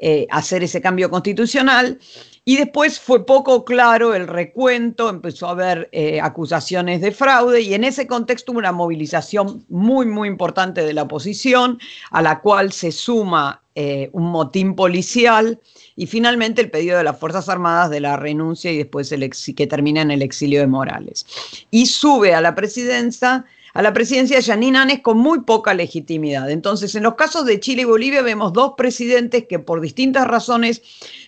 [0.00, 1.98] eh, hacer ese cambio constitucional.
[2.44, 7.74] Y después fue poco claro el recuento, empezó a haber eh, acusaciones de fraude y
[7.74, 11.78] en ese contexto hubo una movilización muy, muy importante de la oposición,
[12.10, 15.60] a la cual se suma eh, un motín policial
[15.94, 19.12] y finalmente el pedido de las Fuerzas Armadas de la renuncia y después
[19.54, 21.26] que termina en el exilio de Morales.
[21.70, 26.50] Y sube a la presidencia a la presidencia de Yanine Áñez con muy poca legitimidad.
[26.50, 30.82] Entonces, en los casos de Chile y Bolivia vemos dos presidentes que por distintas razones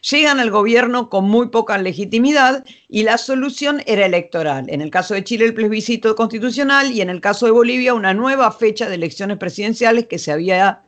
[0.08, 4.66] llegan al gobierno con muy poca legitimidad y la solución era electoral.
[4.68, 8.14] En el caso de Chile el plebiscito constitucional y en el caso de Bolivia una
[8.14, 10.82] nueva fecha de elecciones presidenciales que se había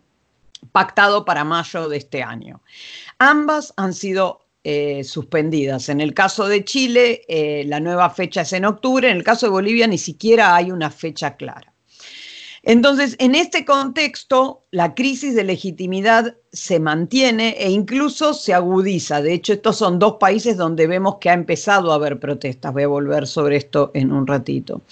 [0.71, 2.63] pactado para mayo de este año.
[3.19, 5.89] Ambas han sido eh, suspendidas.
[5.89, 9.47] En el caso de Chile, eh, la nueva fecha es en octubre, en el caso
[9.47, 11.72] de Bolivia ni siquiera hay una fecha clara.
[12.65, 19.21] Entonces, en este contexto, la crisis de legitimidad se mantiene e incluso se agudiza.
[19.21, 22.73] De hecho, estos son dos países donde vemos que ha empezado a haber protestas.
[22.73, 24.83] Voy a volver sobre esto en un ratito.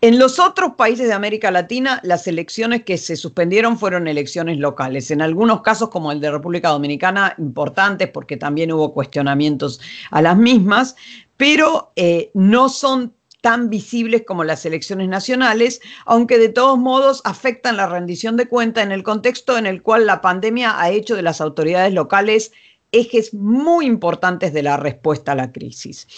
[0.00, 5.12] En los otros países de América Latina, las elecciones que se suspendieron fueron elecciones locales.
[5.12, 10.36] En algunos casos, como el de República Dominicana, importantes porque también hubo cuestionamientos a las
[10.36, 10.96] mismas,
[11.36, 13.12] pero eh, no son
[13.46, 18.82] tan visibles como las elecciones nacionales, aunque de todos modos afectan la rendición de cuenta
[18.82, 22.50] en el contexto en el cual la pandemia ha hecho de las autoridades locales
[22.90, 26.08] ejes muy importantes de la respuesta a la crisis.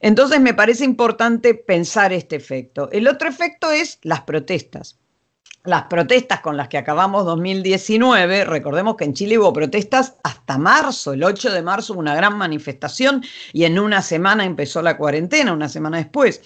[0.00, 2.88] Entonces me parece importante pensar este efecto.
[2.90, 4.98] El otro efecto es las protestas
[5.64, 11.12] las protestas con las que acabamos 2019, recordemos que en Chile hubo protestas hasta marzo,
[11.12, 15.52] el 8 de marzo hubo una gran manifestación y en una semana empezó la cuarentena,
[15.52, 16.40] una semana después.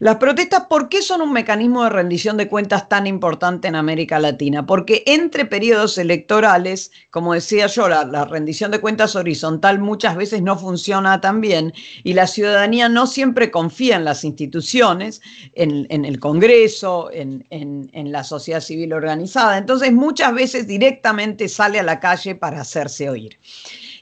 [0.00, 4.18] Las protestas, ¿por qué son un mecanismo de rendición de cuentas tan importante en América
[4.18, 4.64] Latina?
[4.64, 10.58] Porque entre periodos electorales, como decía yo, la, rendición de cuentas horizontal muchas veces no
[10.58, 15.20] funciona tan bien y la ciudadanía no siempre confía en las instituciones,
[15.52, 19.58] en, el Congreso, en, en la sociedad civil organizada.
[19.58, 23.38] Entonces muchas veces directamente sale a la calle para hacerse oír.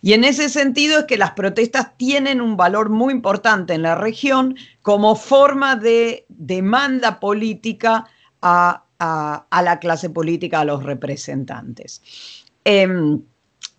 [0.03, 3.95] Y en ese sentido es que las protestas tienen un valor muy importante en la
[3.95, 8.07] región como forma de demanda política
[8.43, 12.03] a, la clase política, a los representantes.
[12.65, 13.21] Em,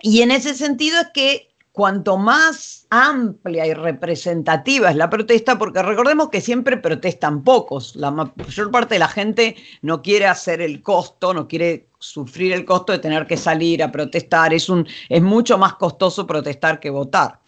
[0.02, 1.47] y en ese sentido es que
[1.78, 8.10] cuanto más amplia y representativa es la protesta, porque recordemos que siempre protestan pocos, la
[8.10, 12.94] mayor parte de la gente no quiere hacer el costo, no quiere sufrir el costo
[12.94, 17.42] de tener que salir a protestar, es, un, es mucho más costoso protestar que votar.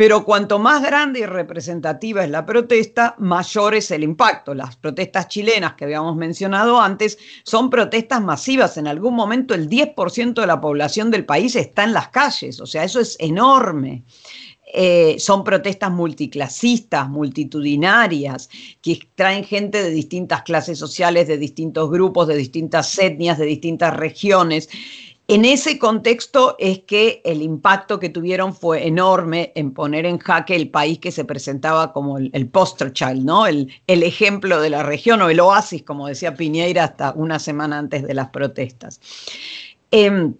[0.00, 4.54] Pero cuanto más grande y representativa es la protesta, mayor es el impacto.
[4.54, 8.78] Las protestas chilenas que habíamos mencionado antes son protestas masivas.
[8.78, 12.62] En algún momento el 10% de la población del país está en las calles.
[12.62, 14.04] O sea, eso es enorme.
[14.72, 18.48] Eh, son protestas multiclasistas, multitudinarias,
[18.80, 23.94] que traen gente de distintas clases sociales, de distintos grupos, de distintas etnias, de distintas
[23.94, 24.70] regiones.
[25.32, 30.56] En ese contexto es que el impacto que tuvieron fue enorme en poner en jaque
[30.56, 33.46] el país que se presentaba como el, poster child, ¿no?
[33.46, 38.02] El, ejemplo de la región o el oasis, como decía Piñeira hasta una semana antes
[38.02, 39.00] de las protestas.
[39.92, 40.34] Em,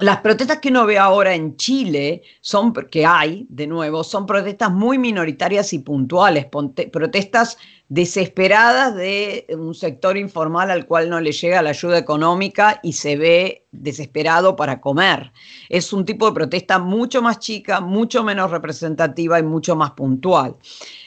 [0.00, 4.70] las protestas que uno ve ahora en Chile son, que hay, de nuevo, son protestas
[4.70, 6.44] muy minoritarias y puntuales,
[6.92, 7.56] protestas
[7.88, 13.16] desesperadas de un sector informal al cual no le llega la ayuda económica y se
[13.16, 15.32] ve desesperado para comer.
[15.68, 20.56] Es un tipo de protesta mucho más chica, mucho menos representativa y mucho más puntual.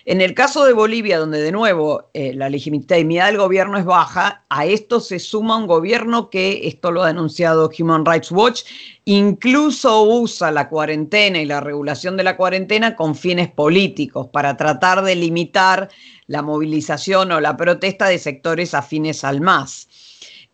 [0.05, 4.45] En el caso de Bolivia, donde de nuevo eh, la legitimidad del gobierno es baja,
[4.49, 8.63] a esto se suma un gobierno que, esto lo ha denunciado Human Rights Watch,
[9.05, 15.03] incluso usa la cuarentena y la regulación de la cuarentena con fines políticos para tratar
[15.03, 15.89] de limitar
[16.27, 19.87] la movilización o la protesta de sectores afines al MAS.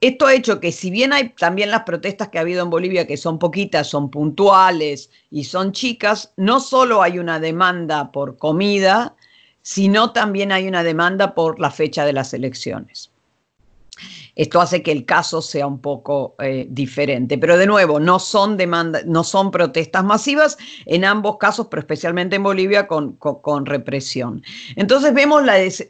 [0.01, 3.07] Esto ha hecho que si bien hay también las protestas que ha habido en Bolivia,
[3.07, 9.15] que son poquitas, son puntuales y son chicas, no solo hay una demanda por comida,
[9.65, 13.09] sino también hay una demanda por la fecha de las elecciones.
[14.35, 17.37] Esto hace que el caso sea un poco eh, diferente.
[17.37, 18.57] Pero de nuevo, no son,
[19.05, 24.43] no son protestas masivas en ambos casos, pero especialmente en Bolivia con, represión.
[24.75, 25.43] Entonces vemos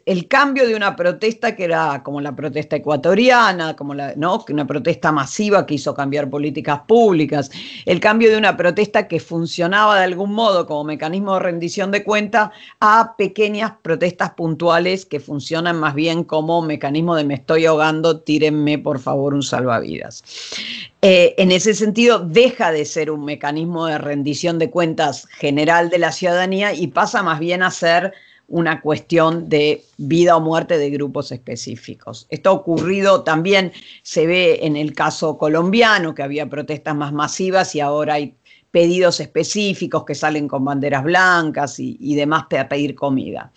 [0.06, 4.44] el cambio de una protesta que era como la protesta ecuatoriana, como la, ¿no?
[4.48, 7.50] una protesta masiva que hizo cambiar políticas públicas,
[7.84, 12.04] el cambio de una protesta que funcionaba de algún modo como mecanismo de rendición de
[12.04, 18.20] cuenta a pequeñas protestas puntuales que funcionan más bien como mecanismo de me estoy ahogando,
[18.36, 20.22] tírenme por favor un salvavidas.
[21.00, 25.98] Eh, en ese sentido, deja de ser un mecanismo de rendición de cuentas general de
[25.98, 28.12] la ciudadanía y pasa más bien a ser
[28.48, 32.26] una cuestión de vida o muerte de grupos específicos.
[32.28, 33.72] Esto ha ocurrido también,
[34.02, 38.34] se ve en el caso colombiano, que había protestas más masivas y ahora hay
[38.70, 43.50] pedidos específicos que salen con banderas blancas y, y demás para pedir comida.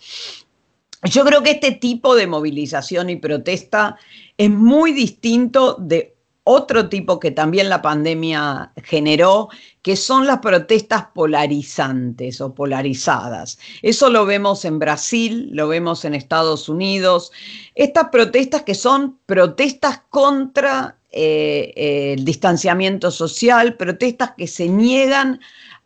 [1.04, 3.96] Yo creo que este tipo de movilización y protesta
[4.40, 9.50] es muy distinto de otro tipo que también la pandemia generó,
[9.82, 13.58] que son las protestas polarizantes o polarizadas.
[13.82, 17.32] Eso lo vemos en Brasil, lo vemos en Estados Unidos.
[17.74, 25.38] Estas protestas que son protestas contra eh, el distanciamiento social, protestas que se niegan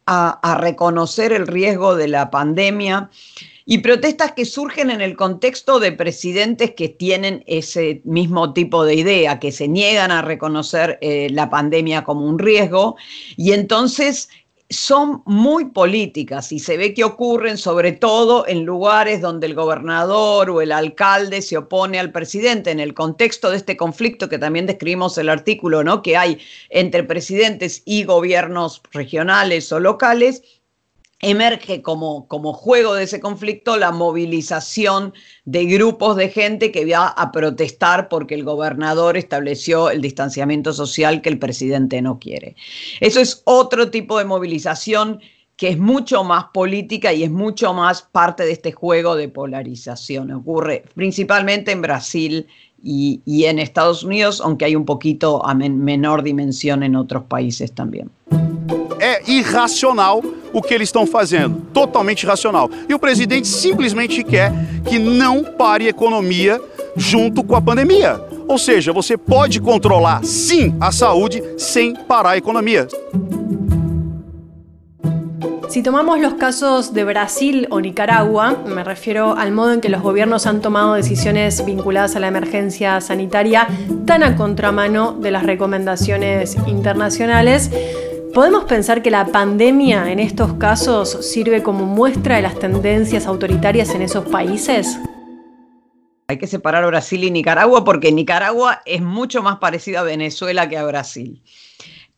[0.06, 3.10] a reconocer el riesgo de la pandemia
[3.66, 8.94] y protestas que surgen en el contexto de presidentes que tienen ese mismo tipo de
[8.94, 12.96] idea, que se niegan a reconocer eh, la pandemia como un riesgo
[13.36, 14.28] y entonces
[14.70, 20.50] son muy políticas y se ve que ocurren sobre todo en lugares donde el gobernador
[20.50, 24.66] o el alcalde se opone al presidente, en el contexto de este conflicto que también
[24.66, 26.02] describimos el artículo, ¿no?
[26.02, 26.38] que hay
[26.70, 30.42] entre presidentes y gobiernos regionales o locales,
[31.20, 37.08] emerge como, como juego de ese conflicto la movilización de grupos de gente que va
[37.08, 42.56] a protestar porque el gobernador estableció el distanciamiento social que el presidente no quiere.
[43.00, 45.20] Eso es otro tipo de movilización
[45.56, 50.32] que es mucho más política y es mucho más parte de este juego de polarización.
[50.32, 52.48] Ocurre principalmente en Brasil
[52.84, 57.24] y, y en Estados Unidos, aunque hay un poquito a men menor dimensión en otros
[57.24, 58.10] países también.
[59.00, 62.70] É irracional o que eles estão fazendo, totalmente irracional.
[62.88, 64.52] E o presidente simplesmente quer
[64.88, 66.60] que não pare a economia
[66.96, 68.20] junto com a pandemia.
[68.46, 72.86] Ou seja, você pode controlar sim a saúde sem parar a economia.
[75.74, 80.02] Si tomamos los casos de Brasil o Nicaragua, me refiero al modo en que los
[80.02, 83.66] gobiernos han tomado decisiones vinculadas a la emergencia sanitaria
[84.06, 87.72] tan a contramano de las recomendaciones internacionales,
[88.32, 93.94] ¿Podemos pensar que la pandemia en estos casos sirve como muestra de las tendencias autoritarias
[93.96, 94.96] en esos países?
[96.28, 100.78] Hay que separar Brasil y Nicaragua porque Nicaragua es mucho más parecido a Venezuela que
[100.78, 101.42] a Brasil.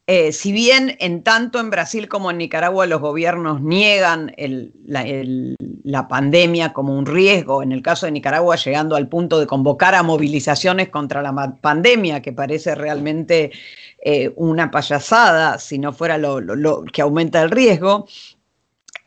[0.08, 4.32] Eh, si bien en tanto en Brasil como en Nicaragua los gobiernos niegan
[4.84, 9.96] la, pandemia como un riesgo, en el caso de Nicaragua llegando al punto de convocar
[9.96, 13.50] a movilizaciones contra la pandemia, que parece realmente
[14.00, 18.06] eh, una payasada, si no fuera lo que aumenta el riesgo,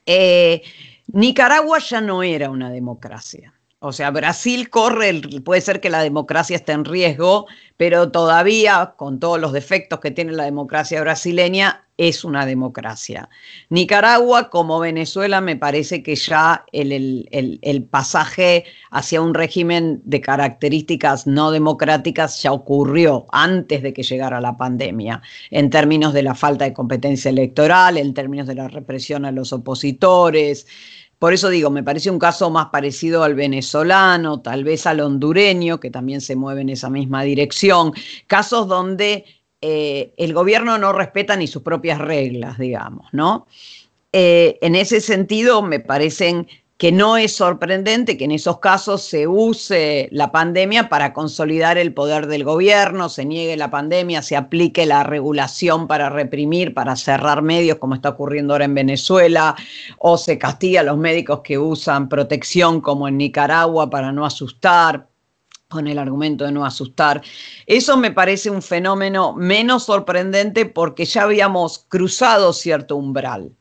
[0.05, 0.63] eh,
[1.07, 3.58] Nicaragua ya no era una democracia.
[3.81, 9.21] O sea, Brasil corre, puede ser que la democracia esté en riesgo, pero todavía, con
[9.21, 13.29] todos los defectos que tiene la democracia brasileña, es una democracia.
[13.69, 16.91] Nicaragua, como Venezuela, me parece que ya el,
[17.31, 24.03] el, el, pasaje hacia un régimen de características no democráticas ya ocurrió antes de que
[24.03, 28.69] llegara la pandemia, en términos de la falta de competencia electoral, en términos de la
[28.69, 30.67] represión a los opositores.
[31.19, 35.79] Por eso digo, me parece un caso más parecido al venezolano, tal vez al hondureño,
[35.79, 37.91] que también se mueve en esa misma dirección.
[38.25, 39.25] Casos donde
[39.61, 43.47] eh, el gobierno no respeta ni sus propias reglas, digamos, ¿no?
[44.13, 46.47] Eh, en ese sentido, me parecen
[46.79, 51.93] que no es sorprendente que en esos casos se use la pandemia para consolidar el
[51.93, 57.41] poder del gobierno, se niegue la pandemia, se aplique la regulación para reprimir, para cerrar
[57.41, 59.57] medios, como está ocurriendo ahora en Venezuela,
[59.97, 65.09] o se castiga a los médicos que usan protección, como en Nicaragua, para no asustar
[65.67, 67.21] con el argumento de no asustar.
[67.65, 73.51] Eso me parece un fenómeno menos sorprendente porque ya habíamos cruzado cierto umbral.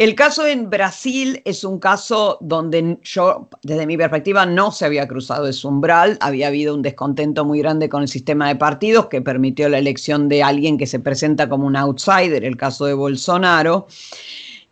[0.00, 5.06] El caso en Brasil es un caso donde yo, desde mi perspectiva, no se había
[5.06, 6.16] cruzado ese umbral.
[6.22, 10.30] Había habido un descontento muy grande con el sistema de partidos que permitió la elección
[10.30, 13.88] de alguien que se presenta como un outsider, el caso de Bolsonaro.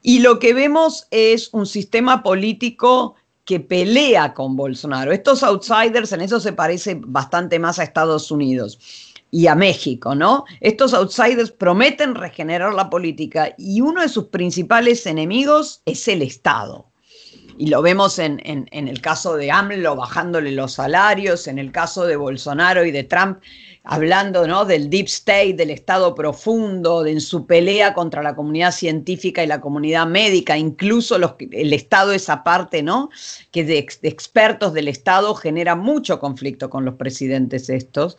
[0.01, 3.15] Y lo que vemos es un sistema político
[3.45, 5.13] que pelea con Bolsonaro.
[5.13, 10.45] Estos outsiders en eso se parece bastante más a Estados Unidos y a México, ¿no?
[10.61, 16.87] Estos outsiders prometen regenerar la política y uno de sus principales enemigos es el Estado.
[17.59, 22.07] Y lo vemos en, en, el caso de AMLO bajándole los salarios, en el caso
[22.07, 23.41] de Bolsonaro y de Trump
[23.91, 24.67] hablando ¿no?
[24.67, 29.47] del deep state, del estado profundo, de, en su pelea contra la comunidad científica y
[29.47, 33.09] la comunidad médica, incluso el Estado, esa parte ¿no?
[33.51, 38.19] que de expertos del Estado genera mucho conflicto con los presidentes estos.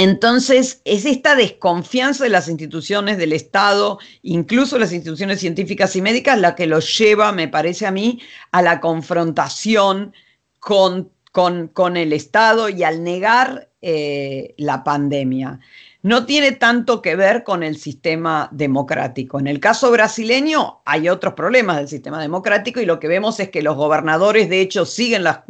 [0.00, 6.38] Entonces, es esta desconfianza de las instituciones del Estado, incluso las instituciones científicas y médicas,
[6.38, 8.20] la que los lleva, me parece a mí,
[8.52, 10.14] a la confrontación
[10.60, 15.58] con, con, el Estado y al negar eh, la pandemia
[16.02, 19.40] no tiene tanto que ver con el sistema democrático.
[19.40, 23.50] En el caso brasileño hay otros problemas del sistema democrático y lo que vemos es
[23.50, 25.44] que los gobernadores de hecho siguen las,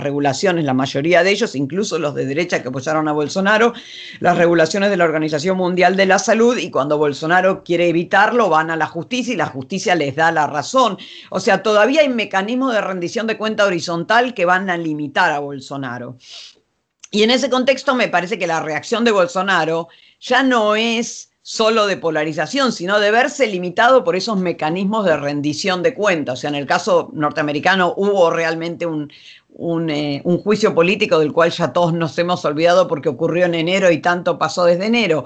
[0.00, 3.74] regulaciones, la mayoría de ellos, incluso los de derecha que apoyaron a Bolsonaro,
[4.20, 8.70] las regulaciones de la Organización Mundial de la Salud y cuando Bolsonaro quiere evitarlo van
[8.70, 10.96] a la justicia y la justicia les da la razón.
[11.28, 15.38] O sea, todavía hay mecanismos de rendición de cuenta horizontal que van a limitar a
[15.38, 16.16] Bolsonaro.
[17.10, 19.88] Y en ese contexto me parece que la reacción de Bolsonaro
[20.20, 25.82] ya no es solo de polarización, sino de verse limitado por esos mecanismos de rendición
[25.82, 26.38] de cuentas.
[26.38, 29.10] O sea, en el caso norteamericano hubo realmente un,
[29.90, 33.90] eh, un, juicio político del cual ya todos nos hemos olvidado porque ocurrió en enero
[33.90, 35.24] y tanto pasó desde enero.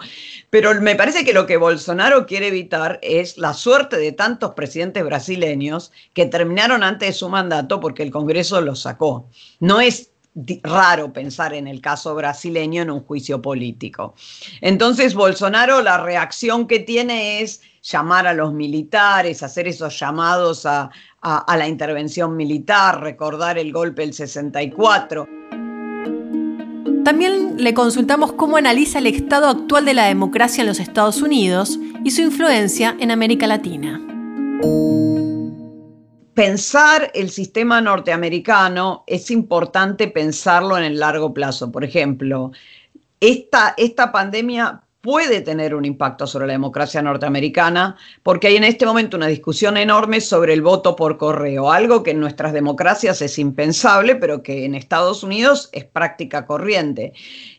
[0.49, 5.05] Pero me parece que lo que Bolsonaro quiere evitar es la suerte de tantos presidentes
[5.05, 9.29] brasileños que terminaron antes de su mandato porque el Congreso los sacó.
[9.61, 10.14] No es
[10.63, 14.15] raro pensar en el caso brasileño en un juicio político.
[14.61, 20.91] Entonces, Bolsonaro la reacción que tiene es llamar a los militares, hacer esos llamados a,
[21.23, 25.27] la intervención militar, recordar el golpe del 64.
[27.05, 31.79] También le consultamos cómo analiza el estado actual de la democracia en los Estados Unidos
[32.03, 34.01] y su influencia en América Latina
[36.35, 41.71] pensar el sistema norteamericano es importante pensarlo en el largo plazo.
[41.71, 42.53] Por ejemplo,
[43.21, 48.87] esta, esta pandemia puede tener un impacto sobre la democracia norteamericana, porque hay en este
[48.87, 53.39] momento una discusión enorme sobre el voto por correo, algo que en nuestras democracias es
[53.39, 57.13] impensable, pero que en Estados Unidos es práctica corriente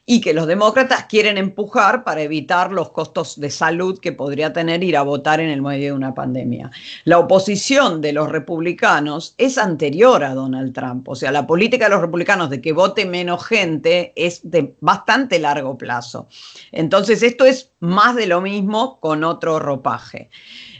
[0.06, 4.84] y que los demócratas quieren empujar para evitar los costos de salud que podría tener
[4.84, 6.70] ir a votar en el medio de una pandemia.
[7.06, 11.92] La oposición de los republicanos es anterior a Donald Trump, o sea, la política de
[11.92, 16.28] los republicanos de que vote menos gente es de bastante largo plazo.
[16.72, 20.30] Entonces, esto es más de lo mismo con otro ropaje.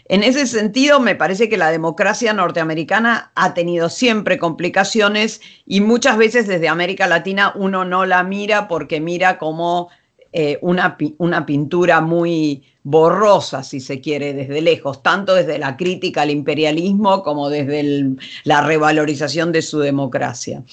[0.08, 6.18] En ese sentido, me parece que la democracia norteamericana ha tenido siempre complicaciones y muchas
[6.18, 9.90] veces desde América Latina uno no la mira porque mira como
[10.32, 16.22] eh, una, una pintura muy borrosa, si se quiere, desde lejos, tanto desde la crítica
[16.22, 20.64] al imperialismo como desde la revalorización de su democracia.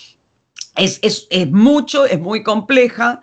[0.77, 3.23] Es, es, es mucho, es muy compleja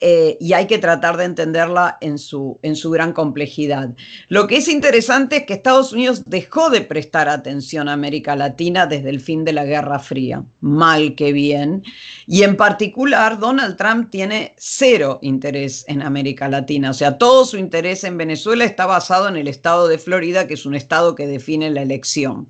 [0.00, 3.94] eh, y hay que tratar de entenderla en su, en su gran complejidad.
[4.28, 8.86] Lo que es interesante es que Estados Unidos dejó de prestar atención a América Latina
[8.86, 11.82] desde el fin de la Guerra Fría, mal que bien,
[12.28, 17.56] y en particular Donald Trump tiene cero interés en América Latina, o sea, todo su
[17.58, 21.26] interés en Venezuela está basado en el estado de Florida, que es un estado que
[21.26, 22.48] define la elección.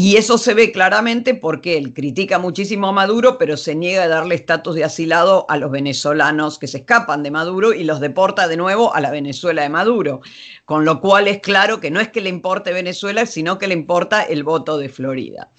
[0.00, 4.08] Y eso se ve claramente porque él critica muchísimo a Maduro, pero se niega a
[4.08, 8.46] darle estatus de asilado a los venezolanos que se escapan de Maduro y los deporta
[8.46, 10.20] de nuevo a la Venezuela de Maduro.
[10.66, 13.74] Con lo cual es claro que no es que le importe Venezuela, sino que le
[13.74, 15.50] importa el voto de Florida.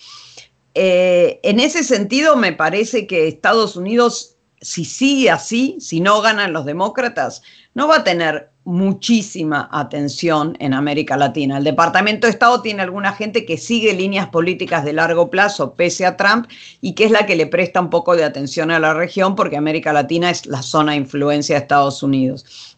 [0.74, 6.54] Eh, en ese sentido, me parece que Estados Unidos, si sigue así, si no ganan
[6.54, 7.42] los demócratas,
[7.74, 11.58] no va a tener muchísima atención en América Latina.
[11.58, 16.06] El Departamento de Estado tiene alguna gente que sigue líneas políticas de largo plazo pese
[16.06, 16.48] a Trump
[16.82, 19.58] y que es la que le presta un poco de atención a la región porque
[19.58, 22.76] América Latina es la zona de influencia de Estados Unidos.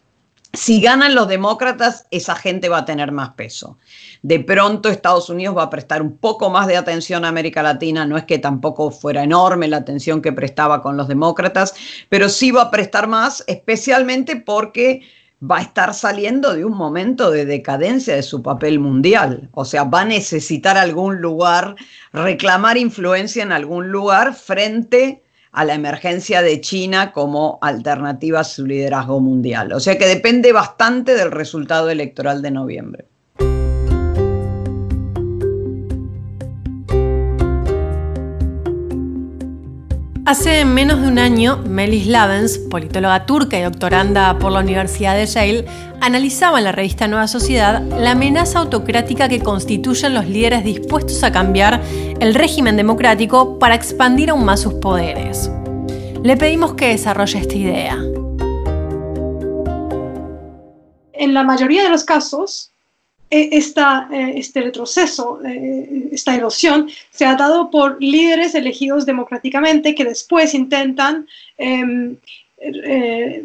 [0.54, 3.78] Si ganan los demócratas, esa gente va a tener más peso.
[4.20, 8.04] De pronto Estados Unidos va a prestar un poco más de atención a América Latina,
[8.04, 11.74] no es que tampoco fuera enorme la atención que prestaba con los demócratas,
[12.10, 15.00] pero sí va a prestar más, especialmente porque
[15.42, 19.48] va a estar saliendo de un momento de decadencia de su papel mundial.
[19.52, 21.74] O sea, va a necesitar algún lugar,
[22.12, 28.66] reclamar influencia en algún lugar frente a la emergencia de China como alternativa a su
[28.66, 29.72] liderazgo mundial.
[29.72, 33.11] O sea que depende bastante del resultado electoral de noviembre.
[40.24, 45.26] Hace menos de un año, Melis Lavens, politóloga turca y doctoranda por la Universidad de
[45.26, 45.64] Yale,
[46.00, 51.32] analizaba en la revista Nueva Sociedad la amenaza autocrática que constituyen los líderes dispuestos a
[51.32, 51.82] cambiar
[52.20, 55.50] el régimen democrático para expandir aún más sus poderes.
[56.22, 57.98] Le pedimos que desarrolle esta idea.
[61.14, 62.71] En la mayoría de los casos,
[63.32, 70.04] esta, eh, este retroceso, eh, esta erosión, se ha dado por líderes elegidos democráticamente que
[70.04, 71.26] después intentan
[71.56, 72.16] em,
[72.58, 73.42] eh,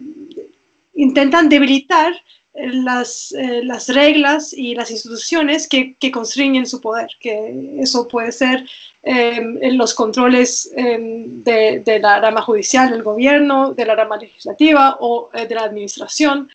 [0.94, 2.14] intentan debilitar
[2.54, 3.34] las,
[3.64, 8.68] las, reglas y las instituciones que, que, constriñen su poder, que eso puede ser
[9.04, 15.30] en los controles de, de, la rama judicial del gobierno, de la rama legislativa o
[15.32, 16.50] de la administración,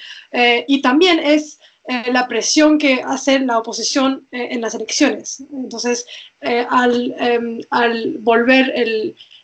[0.67, 5.43] y también es eh, la presión que hace la oposición eh, en las elecciones.
[5.53, 6.07] Entonces,
[6.41, 8.73] eh, al, em, al, volver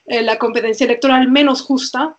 [0.06, 2.16] la competencia electoral menos justa,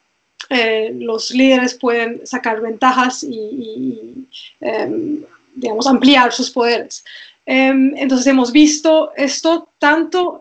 [0.94, 4.28] los líderes pueden sacar ventajas y, y
[4.62, 5.24] em,
[5.56, 7.04] digamos, ampliar sus poderes.
[7.46, 10.40] Em, entonces hemos visto esto tanto,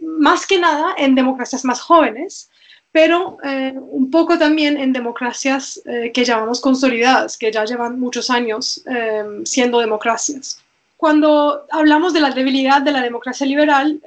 [0.00, 2.50] más que nada, en democracias más jóvenes,
[2.92, 8.28] pero eh, un poco también en democracias eh, que llamamos consolidadas, que ya llevan muchos
[8.28, 10.60] años eh, siendo democracias.
[10.98, 14.00] Cuando hablamos de la debilidad de la democracia liberal,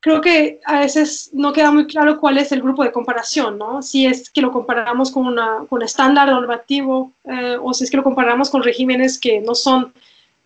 [0.00, 3.82] creo que a veces no queda muy claro cuál es el grupo de comparación, ¿no?
[3.82, 7.12] Si es que lo comparamos con, una, con un estándar normativo
[7.60, 9.92] o si es que lo comparamos con regímenes que no son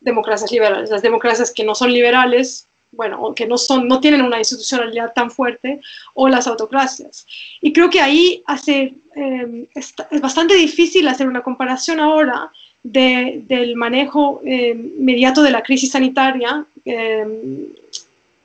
[0.00, 0.90] democracias liberales.
[0.90, 5.30] Las democracias que no son liberales bueno, que no, son, no tienen una institucionalidad tan
[5.30, 5.80] fuerte,
[6.14, 7.26] o las autocracias.
[7.60, 12.50] Y creo que ahí hace, eh, es, bastante difícil hacer una comparación ahora
[12.82, 17.68] del manejo eh, inmediato de la crisis sanitaria eh,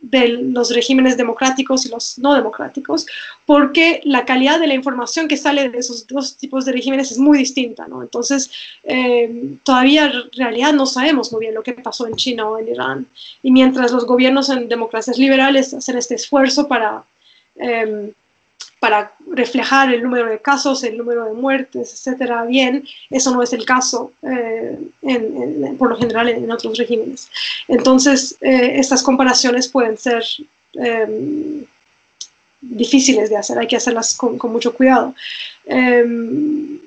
[0.09, 3.05] de los regímenes democráticos y los no democráticos,
[3.45, 7.17] porque la calidad de la información que sale de esos dos tipos de regímenes es
[7.17, 8.01] muy distinta, ¿no?
[8.03, 8.51] Entonces,
[8.83, 12.67] eh, todavía en realidad no sabemos muy bien lo que pasó en China o en
[12.67, 13.07] Irán.
[13.41, 17.03] Y mientras los gobiernos en democracias liberales hacen este esfuerzo para...
[17.55, 18.13] Eh,
[18.85, 23.51] para reflejar el número de casos, el número de muertes, etcétera, bien, eso no es
[23.51, 24.77] el caso eh,
[25.79, 27.31] por lo general en, otros regímenes.
[27.67, 30.23] Entonces, eh, estas comparaciones pueden ser
[30.73, 31.65] em,
[32.61, 35.15] difíciles de hacer, hay que hacerlas con, mucho cuidado.
[35.65, 36.79] Em,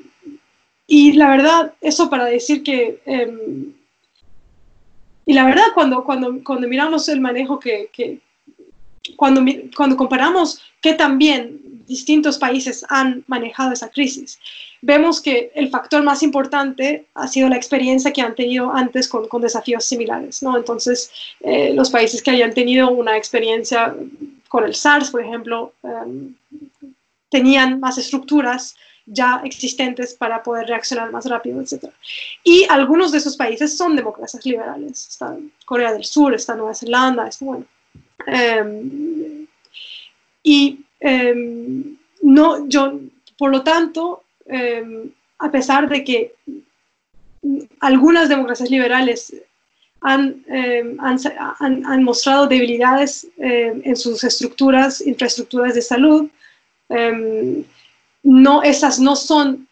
[0.87, 3.01] y la verdad, eso para decir que...
[3.07, 3.73] Em,
[5.27, 8.21] y la verdad, cuando, cuando, cuando miramos el manejo que, que
[9.17, 9.43] cuando,
[9.77, 14.39] cuando comparamos qué también distintos países han manejado esa crisis.
[14.82, 19.26] Vemos que el factor más importante ha sido la experiencia que han tenido antes con,
[19.26, 20.43] con desafíos similares.
[20.43, 20.57] ¿no?
[20.57, 21.11] Entonces,
[21.41, 23.97] eh, los países que hayan tenido una experiencia
[24.49, 26.34] con el SARS, por ejemplo, em,
[27.30, 28.76] tenían más estructuras
[29.07, 31.91] ya existentes para poder reaccionar más rápido, etc.
[32.45, 35.09] Y algunos de esos países son democracias liberales.
[35.09, 37.64] Está Corea del Sur, está Nueva Zelanda, está bueno.
[38.26, 39.47] Em,
[40.43, 43.01] y Em, no, yo,
[43.37, 46.33] por lo tanto, em, a pesar de que
[47.81, 49.33] algunas democracias liberales
[50.01, 56.31] han, em, han, mostrado debilidades en sus estructuras, infraestructuras de salud,
[58.23, 59.69] no, esas no son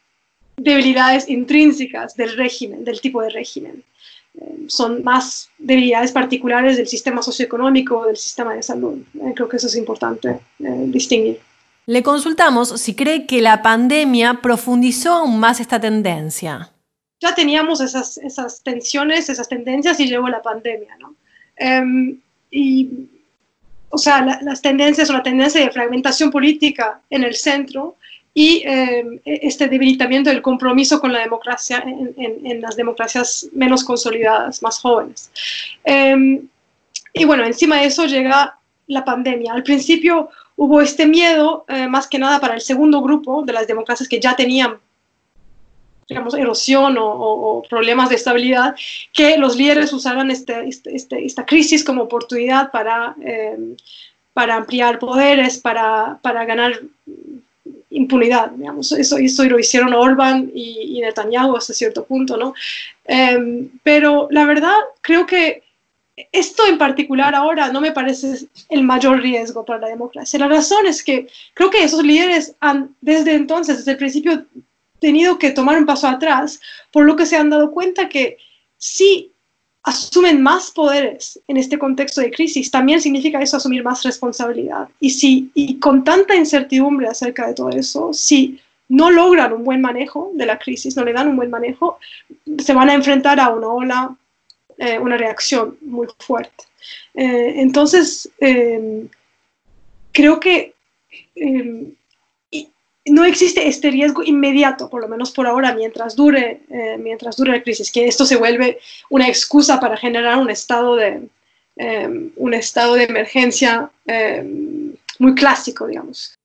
[0.57, 3.85] debilidades intrínsecas del régimen, del tipo de régimen.
[4.69, 8.99] Son más debilidades particulares del sistema socioeconómico, del sistema de salud.
[9.15, 11.41] Eh, creo que eso es importante eh, distinguir.
[11.87, 16.73] Le consultamos si cree que la pandemia profundizó aún más esta tendencia.
[17.21, 21.15] Ya teníamos esas, esas tensiones, esas tendencias y llegó la pandemia, ¿no?
[21.57, 22.21] Em,
[22.51, 22.91] y,
[23.89, 27.97] o sea, las tendencias o la tendencia de fragmentación política en el centro
[28.37, 32.15] y em, e, este debilitamiento del compromiso con la democracia en,
[32.45, 35.31] en, las democracias menos consolidadas, más jóvenes.
[35.83, 36.47] Em,
[37.15, 38.59] y bueno, encima de eso llega
[38.89, 39.55] la pandemia.
[39.55, 43.67] Al principio hubo este miedo, eh, más que nada para el segundo grupo de las
[43.67, 44.79] democracias que ya tenían
[46.07, 48.77] digamos, erosión o, problemas de estabilidad,
[49.15, 53.77] que los líderes usaran este, este, este esta crisis como oportunidad para, em,
[54.35, 56.81] para ampliar poderes, para, para, ganar
[57.97, 58.93] impunidad, digamos.
[58.93, 62.55] Eso, eso lo hicieron Orban y, Netanyahu hasta cierto punto, ¿no?
[63.05, 65.63] Em, pero la verdad, creo que
[66.33, 70.39] esto en particular ahora no me parece el mayor riesgo para la democracia.
[70.39, 74.45] La razón es que creo que esos líderes han desde entonces, desde el principio,
[74.99, 78.39] tenido que tomar un paso atrás, por lo que se han dado cuenta que
[78.79, 79.33] si
[79.87, 84.89] asumen más poderes en este contexto de crisis, también significa eso asumir más responsabilidad.
[84.99, 89.81] Y, si, y con tanta incertidumbre acerca de todo eso, si no logran un buen
[89.81, 91.99] manejo de la crisis, no le dan un buen manejo,
[92.59, 94.17] se van a enfrentar a una ola
[94.79, 96.65] eh, una reacción muy fuerte.
[97.15, 99.09] Eh, entonces, em,
[100.13, 100.75] creo que
[101.37, 101.93] em,
[103.07, 107.53] no existe este riesgo inmediato, por lo menos por ahora, mientras dure, eh, mientras dure
[107.53, 108.79] la crisis, que esto se vuelve
[109.11, 111.29] una excusa para generar un estado de,
[111.77, 113.91] em, un estado de emergencia
[115.19, 116.37] muy clásico, digamos.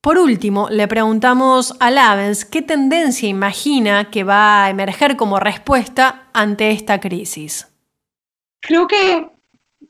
[0.00, 6.28] Por último, le preguntamos a Lavens qué tendencia imagina que va a emerger como respuesta
[6.32, 7.68] ante esta crisis.
[8.60, 9.26] Creo que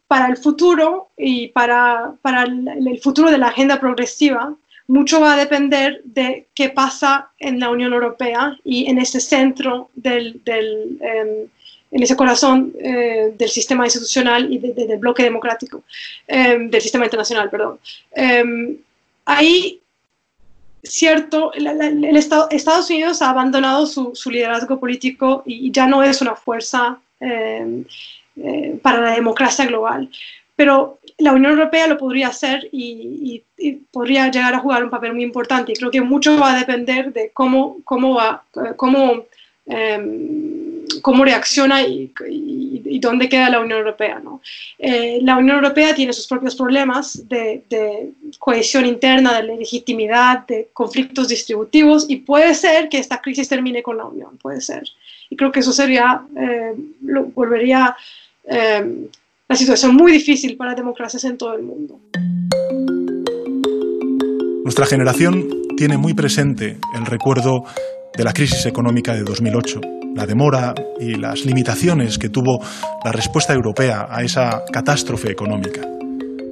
[0.07, 4.57] para el futuro y para, para el futuro de la agenda progresiva,
[4.89, 9.91] mucho va a depender de qué pasa en la Unión Europea y en ese centro
[9.95, 11.49] del, del em,
[11.91, 15.85] en ese corazón eh, del sistema institucional y del bloque democrático,
[16.27, 17.79] em, del sistema internacional, perdón.
[18.13, 18.77] Em,
[19.25, 19.81] ahí
[20.83, 26.35] cierto, el, Estado, Estados Unidos ha abandonado su, liderazgo político y, ya no es una
[26.35, 27.85] fuerza eh,
[28.37, 30.11] eh, para la democracia global.
[30.57, 33.43] Pero la Unión Europea lo podría hacer y,
[33.91, 35.73] podría llegar a jugar un papel muy importante.
[35.73, 38.45] Y creo que mucho va a depender de cómo, cómo, va,
[38.77, 39.25] cómo
[39.67, 40.69] em,
[41.03, 42.13] cómo reacciona y,
[43.01, 44.21] dónde queda la Unión Europea.
[44.23, 44.41] ¿no?
[44.79, 51.29] Eh, la Unión Europea tiene sus propios problemas de, cohesión interna, de legitimidad, de conflictos
[51.29, 54.85] distributivos y puede ser que esta crisis termine con la Unión, puede ser.
[55.31, 56.75] Y creo que eso sería, eh,
[57.35, 57.97] volvería
[58.45, 59.09] eh,
[59.49, 62.01] la situación muy difícil para democracias en todo el mundo.
[64.65, 67.63] Nuestra generación tiene muy presente el recuerdo
[68.17, 69.81] de la crisis económica de 2008
[70.15, 72.61] la demora y las limitaciones que tuvo
[73.05, 75.83] la respuesta europea a esa catástrofe económica.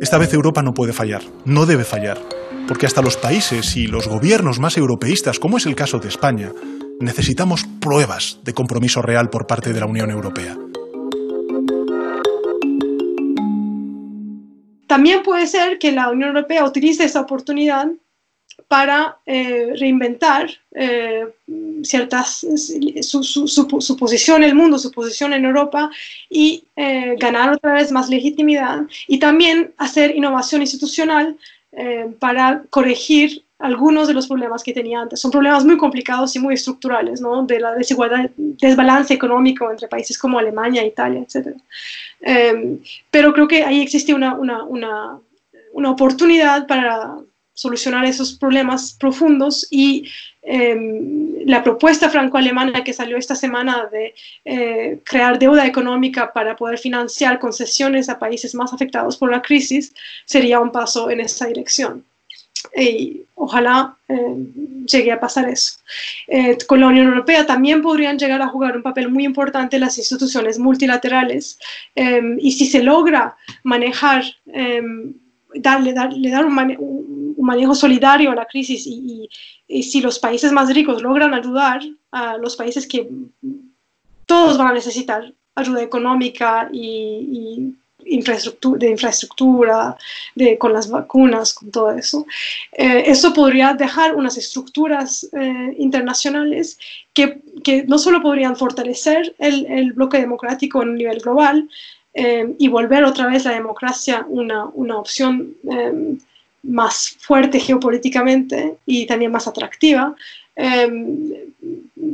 [0.01, 2.19] Esta vez Europa no puede fallar, no debe fallar,
[2.69, 6.53] porque hasta los países y los gobiernos más europeístas, como es el caso de España,
[7.01, 10.57] necesitamos pruebas de compromiso real por parte de la Unión Europea.
[14.97, 17.87] También puede ser que la Unión Europea utilice esa oportunidad
[18.67, 21.27] para eh, reinventar eh,
[21.83, 22.47] ciertas,
[23.03, 25.91] su, posición en el mundo, su posición en Europa
[26.31, 31.37] y eh, ganar otra vez más legitimidad y también hacer innovación institucional
[32.19, 35.21] para corregir algunos de los problemas que tenía antes.
[35.21, 37.45] Son problemas muy complicados y muy estructurales, ¿no?
[37.45, 41.57] De la desigualdad, desbalance económico entre países como Alemania, Italia, etc.
[43.11, 45.19] pero creo que ahí existe una, una, una,
[45.73, 47.17] una oportunidad para
[47.57, 50.09] solucionar esos problemas profundos y
[50.43, 56.79] em, la propuesta franco-alemana que salió esta semana de eh, crear deuda económica para poder
[56.79, 59.95] financiar concesiones a países más afectados por la crisis
[60.27, 62.05] sería un paso en esa dirección.
[62.77, 65.79] Y ojalá em, llegue a pasar eso.
[66.27, 69.99] Eh, con la Unión Europea también podrían llegar a jugar un papel muy importante las
[69.99, 71.59] instituciones multilaterales
[71.95, 74.25] em, y si se logra manejar
[75.55, 76.55] darle, darle dar un,
[77.39, 79.29] manejo solidario a la crisis y,
[79.83, 81.81] si los países más ricos logran ayudar
[82.13, 83.09] a los países que
[84.27, 87.75] todos van a necesitar ayuda económica y,
[88.09, 89.97] infraestructura, de infraestructura,
[90.35, 92.27] de, con las vacunas, con todo eso.
[92.73, 96.79] Eh, eso podría dejar unas estructuras eh, internacionales
[97.13, 101.69] que, que, no solo podrían fortalecer el, el bloque democrático en un nivel global,
[102.19, 106.19] Em, y volver otra vez la democracia una, una opción em,
[106.63, 110.17] más fuerte geopolíticamente y también más atractiva,
[110.55, 111.31] em,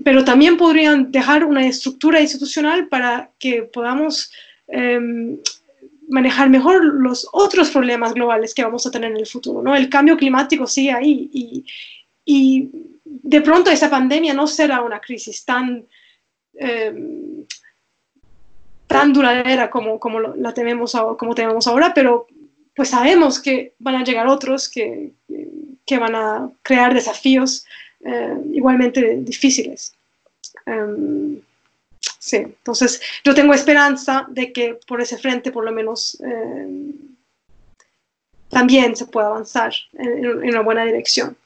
[0.03, 4.33] pero también podrían dejar una estructura institucional para que podamos
[6.13, 9.63] manejar mejor los otros problemas globales que vamos a tener en el futuro.
[9.63, 9.75] ¿no?
[9.75, 11.65] El cambio climático sigue ahí
[12.25, 12.71] y,
[13.05, 15.85] de pronto esa pandemia no será una crisis tan
[18.87, 22.27] tan duradera como, como la tenemos, como tenemos ahora, pero
[22.77, 25.13] pues sabemos que van a llegar otros que,
[25.87, 27.65] que van a crear desafíos
[28.05, 29.95] eh, igualmente difíciles.
[30.67, 31.41] Em,
[32.19, 36.93] sí, entonces yo tengo esperanza de que por ese frente por lo menos em,
[38.49, 41.37] también se pueda avanzar en, en una buena dirección.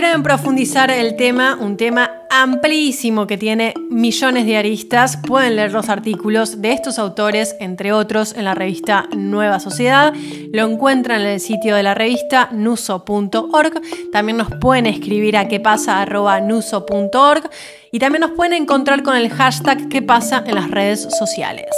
[0.00, 5.88] Quieren profundizar el tema, un tema amplísimo que tiene millones de aristas, pueden leer los
[5.88, 10.14] artículos de estos autores, entre otros, en la revista Nueva Sociedad.
[10.52, 13.82] Lo encuentran en el sitio de la revista nuso.org.
[14.12, 17.50] También nos pueden escribir a quepasa.nuso.org
[17.90, 21.74] y también nos pueden encontrar con el hashtag que pasa en las redes sociales.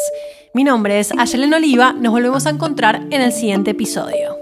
[0.52, 4.39] Mi nombre es Ayelen Oliva, nos volvemos a encontrar en el siguiente episodio.